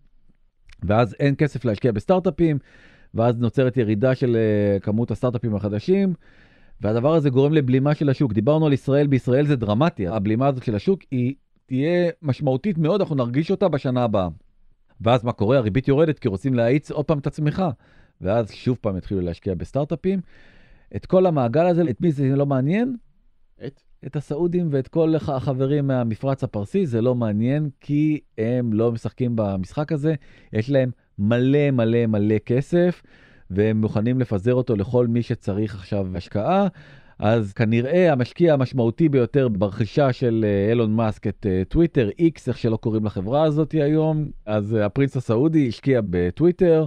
ואז 0.83 1.17
אין 1.21 1.35
כסף 1.39 1.65
להשקיע 1.65 1.93
בסטארט-אפים, 1.93 2.59
ואז 3.15 3.39
נוצרת 3.39 3.77
ירידה 3.77 4.15
של 4.15 4.37
uh, 4.37 4.81
כמות 4.81 5.11
הסטארט-אפים 5.11 5.55
החדשים. 5.55 6.15
והדבר 6.81 7.15
הזה 7.15 7.31
גורם 7.31 7.53
לבלימה 7.53 7.95
של 7.95 8.09
השוק. 8.09 8.33
דיברנו 8.33 8.67
על 8.67 8.73
ישראל, 8.73 9.07
בישראל 9.07 9.47
זה 9.47 9.57
דרמטי, 9.57 10.07
הבלימה 10.07 10.47
הזאת 10.47 10.65
של 10.65 10.75
השוק 10.75 11.01
היא 11.11 11.35
תהיה 11.67 12.11
משמעותית 12.23 12.79
מאוד, 12.79 13.01
אנחנו 13.01 13.15
נרגיש 13.17 13.51
אותה 13.51 13.69
בשנה 13.69 14.05
הבאה. 14.05 14.29
ואז 15.01 15.25
מה 15.25 15.33
קורה? 15.33 15.59
הריבית 15.59 15.89
יורדת 15.89 16.19
כי 16.19 16.29
רוצים 16.29 16.55
להאיץ 16.55 16.91
עוד 16.91 17.05
פעם 17.05 17.19
את 17.19 17.27
הצמיחה. 17.27 17.71
ואז 18.21 18.51
שוב 18.53 18.79
פעם 18.81 18.97
יתחילו 18.97 19.21
להשקיע 19.21 19.55
בסטארט-אפים. 19.55 20.21
את 20.97 21.07
כל 21.07 21.27
המעגל 21.27 21.67
הזה, 21.67 21.83
את 21.91 22.01
מי 22.01 22.13
זה 22.13 22.37
לא 22.37 22.47
מעניין? 22.47 22.97
את? 23.67 23.81
את 24.07 24.17
הסעודים 24.17 24.69
ואת 24.71 24.89
כל 24.89 25.15
הח- 25.15 25.29
החברים 25.29 25.87
מהמפרץ 25.87 26.45
הפרסי, 26.45 26.87
זה 26.87 27.01
לא 27.01 27.15
מעניין, 27.15 27.69
כי 27.81 28.21
הם 28.39 28.73
לא 28.73 28.93
משחקים 28.93 29.33
במשחק 29.35 29.93
הזה, 29.93 30.15
יש 30.53 30.71
להם 30.71 30.91
מלא 31.19 31.71
מלא 31.71 32.07
מלא 32.07 32.39
כסף, 32.47 33.03
והם 33.51 33.81
מוכנים 33.81 34.21
לפזר 34.21 34.55
אותו 34.55 34.77
לכל 34.77 35.07
מי 35.07 35.23
שצריך 35.23 35.75
עכשיו 35.75 36.17
השקעה. 36.17 36.67
אז 37.19 37.53
כנראה 37.53 38.13
המשקיע 38.13 38.53
המשמעותי 38.53 39.09
ביותר 39.09 39.49
ברכישה 39.49 40.13
של 40.13 40.45
אה, 40.49 40.71
אילון 40.71 40.93
מאסק 40.97 41.27
את 41.27 41.47
אה, 41.51 41.63
טוויטר, 41.69 42.11
איקס, 42.19 42.49
איך 42.49 42.59
שלא 42.59 42.77
קוראים 42.77 43.05
לחברה 43.05 43.43
הזאת 43.43 43.73
היום, 43.73 44.29
אז 44.47 44.75
אה, 44.77 44.87
ה-prince 44.87 45.17
הסעודי 45.17 45.69
השקיע 45.69 46.01
בטוויטר. 46.11 46.87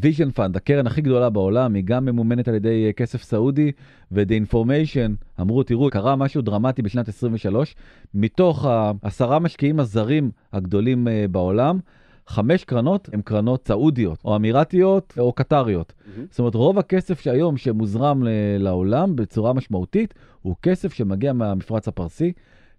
ויז'ן 0.00 0.30
פאנד, 0.30 0.56
הקרן 0.56 0.86
הכי 0.86 1.00
גדולה 1.00 1.30
בעולם, 1.30 1.74
היא 1.74 1.84
גם 1.84 2.04
ממומנת 2.04 2.48
על 2.48 2.54
ידי 2.54 2.92
כסף 2.96 3.22
סעודי, 3.22 3.72
ו-The 4.12 4.52
Information 4.52 5.40
אמרו, 5.40 5.62
תראו, 5.62 5.90
קרה 5.90 6.16
משהו 6.16 6.42
דרמטי 6.42 6.82
בשנת 6.82 7.08
23, 7.08 7.74
מתוך 8.14 8.64
העשרה 8.64 9.38
משקיעים 9.38 9.80
הזרים 9.80 10.30
הגדולים 10.52 11.08
בעולם, 11.30 11.78
חמש 12.26 12.64
קרנות 12.64 13.08
הן 13.12 13.20
קרנות 13.22 13.66
סעודיות, 13.66 14.18
או 14.24 14.36
אמירתיות, 14.36 15.14
או 15.18 15.32
קטריות. 15.32 15.92
Mm-hmm. 15.92 16.20
זאת 16.30 16.38
אומרת, 16.38 16.54
רוב 16.54 16.78
הכסף 16.78 17.20
שהיום 17.20 17.56
שמוזרם 17.56 18.22
לעולם 18.58 19.16
בצורה 19.16 19.52
משמעותית, 19.52 20.14
הוא 20.42 20.54
כסף 20.62 20.92
שמגיע 20.92 21.32
מהמפרץ 21.32 21.88
הפרסי. 21.88 22.32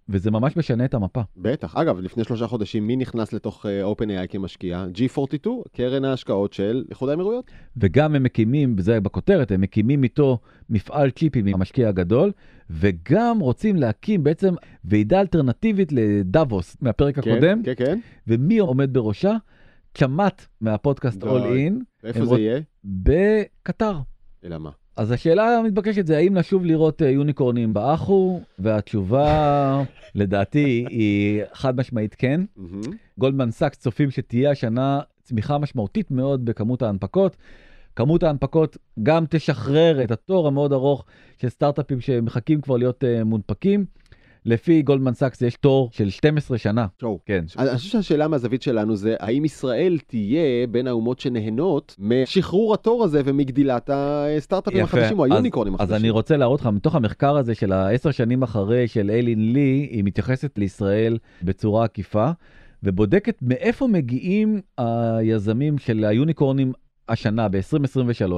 וזה 0.08 0.30
ממש 0.30 0.56
משנה 0.56 0.84
את 0.84 0.94
המפה. 0.94 1.20
בטח. 1.36 1.76
אגב, 1.76 1.98
לפני 1.98 2.24
שלושה 2.24 2.46
חודשים, 2.46 2.86
מי 2.86 2.96
נכנס 2.96 3.32
לתוך 3.32 3.66
uh, 3.66 3.68
OpenAI 3.98 4.26
כמשקיע? 4.28 4.86
G42, 4.94 5.48
קרן 5.72 6.04
ההשקעות 6.04 6.52
של 6.52 6.84
איחוד 6.90 7.08
האמירויות. 7.08 7.50
וגם 7.76 8.14
הם 8.14 8.22
מקימים, 8.22 8.74
וזה 8.78 9.00
בכותרת, 9.00 9.50
הם 9.50 9.60
מקימים 9.60 10.02
איתו 10.02 10.38
מפעל 10.70 11.10
צ'יפים 11.10 11.46
עם 11.46 11.54
המשקיע 11.54 11.88
הגדול, 11.88 12.32
וגם 12.70 13.38
רוצים 13.40 13.76
להקים 13.76 14.24
בעצם 14.24 14.54
ועידה 14.84 15.20
אלטרנטיבית 15.20 15.92
לדאבוס 15.92 16.76
מהפרק 16.80 17.18
כן, 17.18 17.30
הקודם. 17.30 17.62
כן, 17.62 17.72
כן. 17.76 17.98
ומי 18.26 18.58
עומד 18.58 18.92
בראשה? 18.92 19.36
צ'מאט 19.94 20.46
מהפודקאסט 20.60 21.22
All 21.22 21.26
In. 21.26 21.74
איפה 22.04 22.24
זה 22.24 22.30
רוצ... 22.30 22.40
יהיה? 22.40 22.60
בקטר. 22.84 23.98
אלא 24.44 24.58
מה? 24.58 24.70
אז 24.98 25.10
השאלה 25.10 25.58
המתבקשת 25.58 26.06
זה 26.06 26.16
האם 26.16 26.38
נשוב 26.38 26.64
לראות 26.64 27.02
אה, 27.02 27.10
יוניקורנים 27.10 27.74
באחו, 27.74 28.40
והתשובה 28.58 29.82
לדעתי 30.14 30.84
היא 30.90 31.42
חד 31.52 31.76
משמעית 31.76 32.14
כן. 32.14 32.40
גולדמן 33.18 33.50
סאקס 33.50 33.78
צופים 33.78 34.10
שתהיה 34.10 34.50
השנה 34.50 35.00
צמיחה 35.22 35.58
משמעותית 35.58 36.10
מאוד 36.10 36.44
בכמות 36.44 36.82
ההנפקות. 36.82 37.36
כמות 37.96 38.22
ההנפקות 38.22 38.76
גם 39.02 39.24
תשחרר 39.30 40.04
את 40.04 40.10
התור 40.10 40.46
המאוד 40.46 40.72
ארוך 40.72 41.04
של 41.40 41.48
סטארט-אפים 41.48 42.00
שמחכים 42.00 42.60
כבר 42.60 42.76
להיות 42.76 43.04
uh, 43.04 43.24
מונפקים. 43.24 43.84
לפי 44.48 44.82
גולדמן 44.82 45.14
סאקס 45.14 45.42
יש 45.42 45.54
תור 45.54 45.88
של 45.92 46.10
12 46.10 46.58
שנה. 46.58 46.86
טוב, 46.96 47.18
כן. 47.26 47.44
אני 47.58 47.76
חושב 47.76 47.90
שהשאלה 47.90 48.28
מהזווית 48.28 48.62
שלנו 48.62 48.96
זה, 48.96 49.16
האם 49.20 49.44
ישראל 49.44 49.98
תהיה 50.06 50.66
בין 50.66 50.86
האומות 50.86 51.20
שנהנות 51.20 51.96
משחרור 51.98 52.74
התור 52.74 53.04
הזה 53.04 53.22
ומגדילת 53.24 53.90
הסטארט-אפים 53.92 54.84
החדשים 54.84 55.18
או 55.18 55.24
היוניקורנים 55.24 55.74
החדשים? 55.74 55.94
אז 55.94 56.00
אני 56.00 56.10
רוצה 56.10 56.36
להראות 56.36 56.60
לך, 56.60 56.66
מתוך 56.66 56.94
המחקר 56.94 57.36
הזה 57.36 57.54
של 57.54 57.72
העשר 57.72 58.10
שנים 58.10 58.42
אחרי 58.42 58.88
של 58.88 59.10
איילין 59.10 59.52
לי, 59.52 59.88
היא 59.90 60.04
מתייחסת 60.04 60.58
לישראל 60.58 61.18
בצורה 61.42 61.84
עקיפה. 61.84 62.30
ובודקת 62.82 63.38
מאיפה 63.42 63.86
מגיעים 63.86 64.60
היזמים 64.78 65.78
של 65.78 66.04
היוניקורנים 66.04 66.72
השנה, 67.08 67.48
ב-2023. 67.48 68.32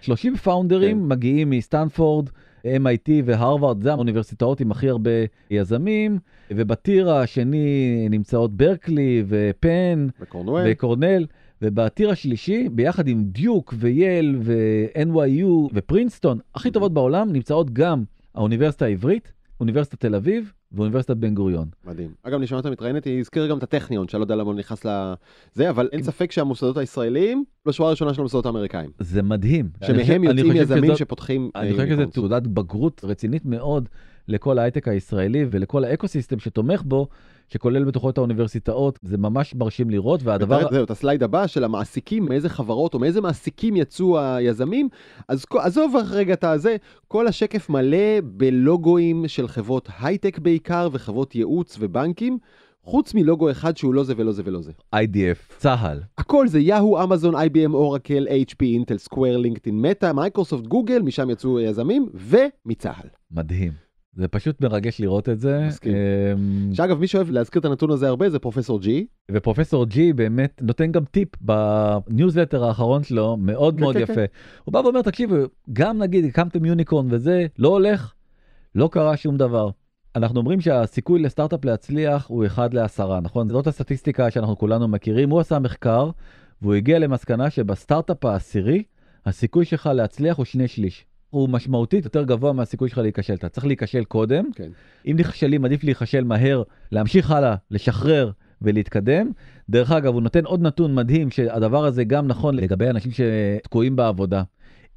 30 0.00 0.36
פאונדרים 0.36 1.00
כן. 1.00 1.08
מגיעים 1.08 1.50
מסטנפורד, 1.50 2.30
MIT 2.64 3.10
והרווארד, 3.24 3.82
זה 3.82 3.92
האוניברסיטאות 3.92 4.60
עם 4.60 4.70
הכי 4.70 4.88
הרבה 4.88 5.10
יזמים, 5.50 6.18
ובטיר 6.50 7.10
השני 7.10 8.06
נמצאות 8.10 8.56
ברקלי 8.56 9.24
ופן 9.28 10.06
וקורנל. 10.20 10.64
וקורנל. 10.66 11.26
ובטיר 11.62 12.10
השלישי, 12.10 12.68
ביחד 12.68 13.08
עם 13.08 13.24
דיוק 13.24 13.74
וייל 13.78 14.36
ו-NYU 14.40 15.70
ופרינסטון, 15.74 16.38
הכי 16.54 16.70
טובות 16.70 16.94
בעולם, 16.94 17.32
נמצאות 17.32 17.70
גם 17.70 18.04
האוניברסיטה 18.34 18.84
העברית, 18.84 19.32
אוניברסיטת 19.60 20.00
תל 20.00 20.14
אביב 20.14 20.52
ואוניברסיטת 20.72 21.16
בן 21.16 21.34
גוריון. 21.34 21.68
מדהים. 21.84 22.10
אגב, 22.22 22.40
נשמע 22.40 22.58
אותה 22.58 22.70
מתראיינת, 22.70 23.04
היא 23.04 23.20
הזכירה 23.20 23.46
גם 23.46 23.58
את 23.58 23.62
הטכניון, 23.62 24.08
שאני 24.08 24.20
לא 24.20 24.24
יודע 24.24 24.36
למה 24.36 24.50
הוא 24.50 24.54
נכנס 24.54 24.84
לזה, 24.84 25.70
אבל 25.70 25.88
אין 25.92 26.02
ספק 26.02 26.32
שהמוסדות 26.32 26.76
הישראלים 26.76 27.44
בשורה 27.66 27.88
הראשונה 27.88 28.14
של 28.14 28.20
המוסדות 28.20 28.46
האמריקאים. 28.46 28.90
זה 28.98 29.22
מדהים. 29.22 29.68
שמהם 29.86 30.24
יוצאים 30.24 30.52
יזמים 30.56 30.96
שפותחים... 30.96 31.50
אני 31.54 31.72
חושב 31.72 31.88
שזו 31.88 32.06
תעודת 32.06 32.46
בגרות 32.46 33.00
רצינית 33.04 33.44
מאוד 33.46 33.88
לכל 34.28 34.58
ההייטק 34.58 34.88
הישראלי 34.88 35.46
ולכל 35.50 35.84
האקוסיסטם 35.84 36.38
שתומך 36.38 36.82
בו, 36.84 37.08
שכולל 37.48 37.84
בתוכו 37.84 38.10
את 38.10 38.18
האוניברסיטאות, 38.18 38.98
זה 39.02 39.18
ממש 39.18 39.54
מרשים 39.54 39.90
לראות, 39.90 40.22
והדבר... 40.22 40.68
זהו, 40.70 40.84
את 40.84 40.90
ה-slide 40.90 41.22
הבא 41.22 41.46
של 41.46 41.64
המעסיקים, 41.64 42.24
מאיזה 42.24 42.48
חברות 42.48 42.94
או 42.94 42.98
מאיזה 42.98 43.20
מעסיקים 43.20 43.76
יצאו 43.76 44.20
היזמים, 44.20 44.88
אז 45.28 45.44
עזוב 45.58 45.94
רגע 46.10 46.32
את 46.32 46.44
הזה, 46.44 46.76
כל 47.08 47.26
השקף 47.26 47.70
מלא 47.70 48.20
בלוגוים 48.24 49.28
של 49.28 49.48
חברות 49.48 49.88
הייטק 50.00 50.38
בעיקר, 50.38 50.88
וחברות 50.92 51.34
ייעוץ 51.34 51.76
ובנקים. 51.80 52.38
חוץ 52.86 53.14
מלוגו 53.14 53.50
אחד 53.50 53.76
שהוא 53.76 53.94
לא 53.94 54.04
זה 54.04 54.14
ולא 54.16 54.32
זה 54.32 54.42
ולא 54.44 54.60
זה. 54.60 54.72
IDF, 54.94 55.56
צה"ל. 55.58 56.00
הכל 56.18 56.48
זה 56.48 56.60
יאהו, 56.60 57.02
אמזון, 57.02 57.34
IBM, 57.34 57.72
אורקל, 57.72 58.26
HP, 58.28 58.62
אינטל, 58.62 58.98
סקוויר, 58.98 59.36
לינקדאין, 59.36 59.80
מטא, 59.80 60.12
מייקרוסופט, 60.12 60.66
גוגל, 60.66 61.02
משם 61.02 61.30
יצאו 61.30 61.60
יזמים, 61.60 62.08
ומצה"ל. 62.14 63.08
מדהים. 63.30 63.83
זה 64.16 64.28
פשוט 64.28 64.60
מרגש 64.60 65.00
לראות 65.00 65.28
את 65.28 65.40
זה. 65.40 65.64
מסכים. 65.68 65.92
אמ, 65.92 66.74
שאגב, 66.74 66.98
מי 66.98 67.06
שאוהב 67.06 67.30
להזכיר 67.30 67.60
את 67.60 67.64
הנתון 67.64 67.90
הזה 67.90 68.08
הרבה 68.08 68.30
זה 68.30 68.38
פרופסור 68.38 68.80
ג'י. 68.80 69.06
ופרופסור 69.30 69.86
ג'י 69.86 70.12
באמת 70.12 70.60
נותן 70.62 70.92
גם 70.92 71.04
טיפ 71.04 71.28
בניוזלטר 71.40 72.64
האחרון 72.64 73.02
שלו, 73.02 73.36
מאוד 73.36 73.80
מאוד 73.80 73.96
יפה. 73.96 74.24
הוא 74.64 74.72
בא 74.72 74.78
ואומר, 74.78 75.02
תקשיבו, 75.02 75.34
גם 75.72 75.98
נגיד 75.98 76.24
הקמתם 76.24 76.64
יוניקורן 76.64 77.06
וזה, 77.10 77.46
לא 77.58 77.68
הולך, 77.68 78.12
לא 78.74 78.88
קרה 78.92 79.16
שום 79.16 79.36
דבר. 79.36 79.70
אנחנו 80.16 80.40
אומרים 80.40 80.60
שהסיכוי 80.60 81.22
לסטארט-אפ 81.22 81.64
להצליח 81.64 82.26
הוא 82.28 82.46
1 82.46 82.74
ל-10, 82.74 83.20
נכון? 83.22 83.48
זאת 83.48 83.66
הסטטיסטיקה 83.66 84.30
שאנחנו 84.30 84.58
כולנו 84.58 84.88
מכירים. 84.88 85.30
הוא 85.30 85.40
עשה 85.40 85.58
מחקר, 85.58 86.10
והוא 86.62 86.74
הגיע 86.74 86.98
למסקנה 86.98 87.50
שבסטארט-אפ 87.50 88.24
העשירי, 88.24 88.82
הסיכוי 89.26 89.64
שלך 89.64 89.90
להצליח 89.94 90.36
הוא 90.36 90.44
שני 90.44 90.68
שליש. 90.68 91.06
הוא 91.34 91.48
משמעותית 91.48 92.04
יותר 92.04 92.24
גבוה 92.24 92.52
מהסיכוי 92.52 92.88
שלך 92.88 92.98
להיכשל. 92.98 93.34
אתה 93.34 93.48
צריך 93.48 93.66
להיכשל 93.66 94.04
קודם. 94.04 94.44
כן. 94.54 94.68
אם 95.06 95.16
נכשלים, 95.18 95.64
עדיף 95.64 95.84
להיכשל 95.84 96.24
מהר, 96.24 96.62
להמשיך 96.92 97.30
הלאה, 97.30 97.54
לשחרר 97.70 98.30
ולהתקדם. 98.62 99.30
דרך 99.70 99.90
אגב, 99.90 100.14
הוא 100.14 100.22
נותן 100.22 100.44
עוד 100.44 100.62
נתון 100.62 100.94
מדהים, 100.94 101.30
שהדבר 101.30 101.84
הזה 101.84 102.04
גם 102.04 102.26
נכון 102.26 102.54
לגבי 102.54 102.90
אנשים 102.90 103.12
שתקועים 103.12 103.96
בעבודה. 103.96 104.42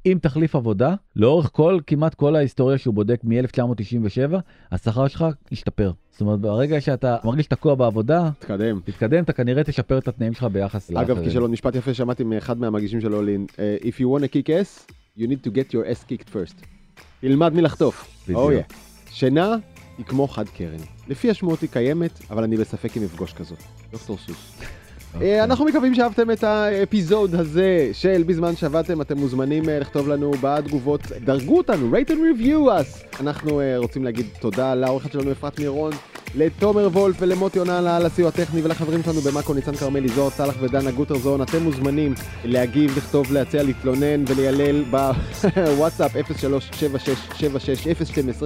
אם 0.06 0.18
תחליף 0.22 0.54
עבודה, 0.56 0.94
לאורך 1.16 1.50
כל, 1.52 1.78
כמעט 1.86 2.14
כל 2.14 2.36
ההיסטוריה 2.36 2.78
שהוא 2.78 2.94
בודק 2.94 3.20
מ-1997, 3.24 4.36
השכר 4.72 5.08
שלך 5.08 5.24
ישתפר. 5.52 5.92
זאת 6.10 6.20
אומרת, 6.20 6.40
ברגע 6.40 6.80
שאתה 6.80 7.16
מרגיש 7.24 7.46
תקוע 7.46 7.74
בעבודה, 7.74 8.30
תתקדם. 8.38 8.80
תתקדם, 8.84 9.22
אתה 9.22 9.32
כנראה 9.32 9.64
תשפר 9.64 9.98
את 9.98 10.08
התנאים 10.08 10.34
שלך 10.34 10.44
ביחס 10.44 10.90
לאחרים. 10.90 11.16
אגב, 11.16 11.24
כישלון 11.24 11.50
משפט 11.50 11.74
יפה 11.74 11.94
שמעתי 11.94 12.24
מאחד 12.24 12.58
מהמגישים 12.58 13.00
של 13.00 13.14
אולין, 13.14 13.46
uh, 13.50 13.84
If 13.84 14.00
you 14.00 14.04
want 14.04 14.22
to 14.22 14.32
kick 14.32 14.48
ass, 14.48 14.92
you 15.18 15.26
need 15.26 15.42
to 15.44 15.50
get 15.50 15.74
your 15.74 15.84
ass 15.90 16.04
kicked 16.04 16.30
first. 16.32 16.64
תלמד 17.20 17.54
מלחטוף. 17.54 18.08
בדיוק. 18.28 18.40
Oh, 18.40 18.70
yeah. 18.70 18.74
שינה 19.10 19.56
היא 19.98 20.06
כמו 20.06 20.28
חד 20.28 20.48
קרן. 20.48 20.80
לפי 21.08 21.30
השמועות 21.30 21.60
היא 21.60 21.70
קיימת, 21.70 22.20
אבל 22.30 22.42
אני 22.42 22.56
בספק 22.56 22.96
אם 22.96 23.02
אפגוש 23.02 23.32
כזאת. 23.32 23.58
דוקטור 23.92 24.18
סוס. 24.18 24.60
Okay. 24.60 24.64
אוקיי. 25.14 25.44
אנחנו 25.44 25.64
מקווים 25.64 25.94
שאהבתם 25.94 26.30
את 26.30 26.44
האפיזוד 26.44 27.34
הזה 27.34 27.90
של 27.92 28.22
בזמן 28.26 28.56
שעבדתם, 28.56 29.00
אתם 29.00 29.18
מוזמנים 29.18 29.68
אה, 29.68 29.78
לכתוב 29.78 30.08
לנו 30.08 30.30
בתגובות, 30.40 31.00
דרגו 31.24 31.56
אותנו, 31.56 31.96
rate 31.96 32.08
and 32.08 32.40
review 32.40 32.68
us. 32.68 33.20
אנחנו 33.20 33.60
אה, 33.60 33.78
רוצים 33.78 34.04
להגיד 34.04 34.26
תודה 34.40 34.74
לעורכת 34.74 35.12
שלנו 35.12 35.32
אפרת 35.32 35.60
מירון, 35.60 35.92
לתומר 36.34 36.88
וולף 36.92 37.16
ולמוטי 37.20 37.58
יונה 37.58 37.96
על 37.96 38.06
הסיוע 38.06 38.28
הטכני 38.28 38.62
ולחברים 38.62 39.02
שלנו 39.02 39.20
במאקו 39.20 39.54
ניצן 39.54 39.74
כרמלי, 39.74 40.08
זוהר 40.08 40.30
צלח 40.30 40.54
ודנה 40.60 40.90
גוטרזון. 40.90 41.42
אתם 41.42 41.62
מוזמנים 41.62 42.14
להגיב, 42.44 42.96
לכתוב, 42.96 43.32
להציע, 43.32 43.62
להתלונן 43.62 44.24
וליילל 44.26 44.84
בוואטסאפ 44.84 46.16
0376760012 46.16 46.20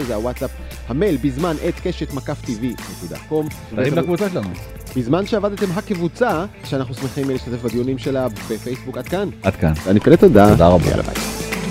זה 0.06 0.14
הוואטסאפ, 0.14 0.50
המייל 0.88 1.16
בזמן 1.16 1.56
את 1.68 1.74
קשת 1.82 2.14
מקף 2.14 2.40
טבעי 2.46 2.74
נקודה 2.96 3.16
קום. 3.28 3.48
תרים 3.76 3.94
לקבוצה 3.94 4.30
שלנו. 4.30 4.48
בזמן 4.96 5.26
שעבדתם 5.26 5.66
הקבוצה, 5.74 6.44
שאנחנו 6.64 6.94
שמחים 6.94 7.30
להשתתף 7.30 7.62
בדיונים 7.62 7.98
שלה 7.98 8.28
בפייסבוק 8.28 8.98
עד 8.98 9.08
כאן. 9.08 9.28
עד 9.42 9.56
כאן. 9.56 9.72
אני 9.86 10.00
קולט 10.00 10.20
תודה. 10.20 10.50
תודה 10.50 10.68
רבה. 10.68 11.61